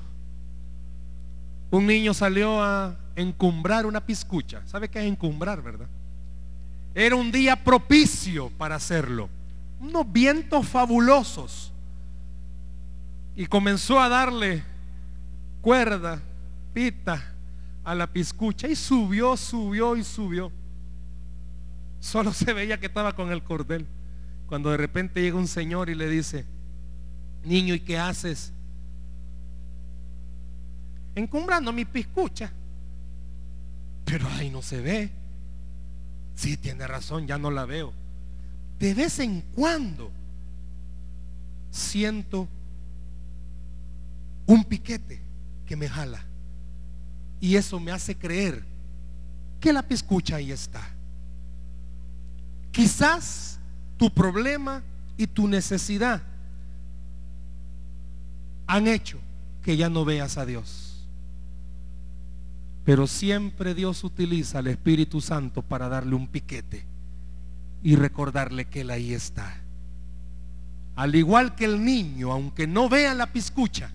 Un 1.70 1.86
niño 1.86 2.12
salió 2.12 2.60
a 2.60 2.98
encumbrar 3.14 3.86
una 3.86 4.04
piscucha. 4.04 4.60
¿Sabe 4.66 4.88
qué 4.88 4.98
es 4.98 5.06
encumbrar, 5.06 5.62
verdad? 5.62 5.86
Era 6.96 7.14
un 7.14 7.30
día 7.30 7.62
propicio 7.62 8.50
para 8.58 8.74
hacerlo. 8.74 9.30
Unos 9.78 10.10
vientos 10.10 10.66
fabulosos. 10.66 11.72
Y 13.40 13.46
comenzó 13.46 13.98
a 13.98 14.10
darle 14.10 14.62
cuerda, 15.62 16.20
pita 16.74 17.34
a 17.82 17.94
la 17.94 18.12
piscucha 18.12 18.68
y 18.68 18.76
subió, 18.76 19.34
subió 19.34 19.96
y 19.96 20.04
subió. 20.04 20.52
Solo 22.00 22.34
se 22.34 22.52
veía 22.52 22.78
que 22.78 22.84
estaba 22.84 23.14
con 23.14 23.32
el 23.32 23.42
cordel. 23.42 23.86
Cuando 24.46 24.70
de 24.70 24.76
repente 24.76 25.22
llega 25.22 25.38
un 25.38 25.48
señor 25.48 25.88
y 25.88 25.94
le 25.94 26.10
dice, 26.10 26.44
niño, 27.42 27.72
¿y 27.72 27.80
qué 27.80 27.98
haces? 27.98 28.52
Encumbrando 31.14 31.72
mi 31.72 31.86
piscucha. 31.86 32.52
Pero 34.04 34.28
ahí 34.36 34.50
no 34.50 34.60
se 34.60 34.82
ve. 34.82 35.10
Sí, 36.34 36.58
tiene 36.58 36.86
razón, 36.86 37.26
ya 37.26 37.38
no 37.38 37.50
la 37.50 37.64
veo. 37.64 37.94
De 38.78 38.92
vez 38.92 39.18
en 39.18 39.40
cuando 39.54 40.12
siento 41.70 42.46
un 44.50 44.64
piquete 44.64 45.22
que 45.64 45.76
me 45.76 45.88
jala. 45.88 46.24
Y 47.38 47.54
eso 47.54 47.78
me 47.78 47.92
hace 47.92 48.16
creer 48.16 48.64
que 49.60 49.72
la 49.72 49.82
piscucha 49.82 50.36
ahí 50.36 50.50
está. 50.50 50.82
Quizás 52.72 53.60
tu 53.96 54.12
problema 54.12 54.82
y 55.16 55.28
tu 55.28 55.46
necesidad 55.46 56.22
han 58.66 58.88
hecho 58.88 59.20
que 59.62 59.76
ya 59.76 59.88
no 59.88 60.04
veas 60.04 60.36
a 60.36 60.44
Dios. 60.44 61.06
Pero 62.84 63.06
siempre 63.06 63.74
Dios 63.74 64.02
utiliza 64.02 64.58
al 64.58 64.66
Espíritu 64.66 65.20
Santo 65.20 65.62
para 65.62 65.88
darle 65.88 66.16
un 66.16 66.26
piquete 66.26 66.84
y 67.84 67.94
recordarle 67.94 68.64
que 68.64 68.80
Él 68.80 68.90
ahí 68.90 69.14
está. 69.14 69.60
Al 70.96 71.14
igual 71.14 71.54
que 71.54 71.66
el 71.66 71.84
niño, 71.84 72.32
aunque 72.32 72.66
no 72.66 72.88
vea 72.88 73.14
la 73.14 73.32
piscucha, 73.32 73.92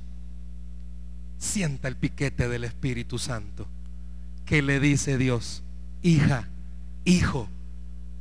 sienta 1.37 1.87
el 1.87 1.95
piquete 1.95 2.47
del 2.49 2.63
Espíritu 2.63 3.19
Santo 3.19 3.67
que 4.45 4.61
le 4.61 4.79
dice 4.79 5.17
Dios, 5.17 5.63
hija, 6.01 6.47
hijo, 7.03 7.49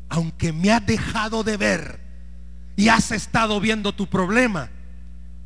aunque 0.08 0.52
me 0.52 0.72
has 0.72 0.84
dejado 0.84 1.44
de 1.44 1.56
ver 1.56 2.00
y 2.76 2.88
has 2.88 3.12
estado 3.12 3.60
viendo 3.60 3.94
tu 3.94 4.06
problema, 4.06 4.70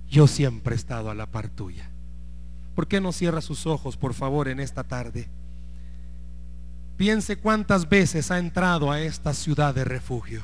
yo 0.08 0.26
siempre 0.26 0.74
he 0.74 0.78
estado 0.78 1.10
a 1.10 1.14
la 1.14 1.26
par 1.26 1.48
tuya. 1.48 1.90
¿Por 2.74 2.86
qué 2.86 3.00
no 3.00 3.12
cierra 3.12 3.40
sus 3.40 3.66
ojos, 3.66 3.96
por 3.96 4.14
favor, 4.14 4.48
en 4.48 4.60
esta 4.60 4.84
tarde? 4.84 5.28
Piense 6.96 7.36
cuántas 7.36 7.88
veces 7.88 8.30
ha 8.30 8.38
entrado 8.38 8.90
a 8.90 9.00
esta 9.00 9.34
ciudad 9.34 9.74
de 9.74 9.84
refugio. 9.84 10.42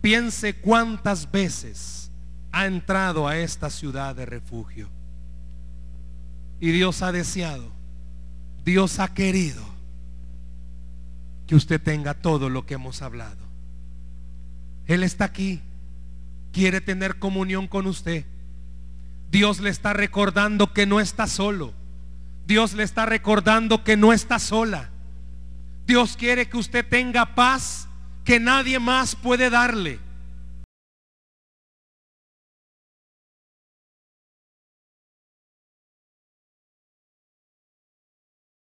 Piense 0.00 0.54
cuántas 0.54 1.30
veces 1.30 2.10
ha 2.52 2.66
entrado 2.66 3.26
a 3.26 3.36
esta 3.36 3.70
ciudad 3.70 4.14
de 4.14 4.26
refugio. 4.26 4.88
Y 6.60 6.70
Dios 6.72 7.02
ha 7.02 7.12
deseado, 7.12 7.70
Dios 8.64 8.98
ha 8.98 9.14
querido 9.14 9.62
que 11.46 11.54
usted 11.54 11.80
tenga 11.80 12.14
todo 12.14 12.50
lo 12.50 12.66
que 12.66 12.74
hemos 12.74 13.00
hablado. 13.02 13.48
Él 14.86 15.02
está 15.02 15.24
aquí, 15.24 15.60
quiere 16.52 16.80
tener 16.80 17.18
comunión 17.18 17.68
con 17.68 17.86
usted. 17.86 18.26
Dios 19.30 19.60
le 19.60 19.70
está 19.70 19.92
recordando 19.92 20.72
que 20.72 20.86
no 20.86 21.00
está 21.00 21.26
solo. 21.26 21.74
Dios 22.46 22.72
le 22.72 22.82
está 22.82 23.06
recordando 23.06 23.84
que 23.84 23.96
no 23.96 24.12
está 24.12 24.38
sola. 24.38 24.90
Dios 25.86 26.16
quiere 26.16 26.48
que 26.48 26.56
usted 26.56 26.86
tenga 26.86 27.34
paz 27.34 27.88
que 28.24 28.40
nadie 28.40 28.78
más 28.78 29.14
puede 29.16 29.50
darle. 29.50 30.00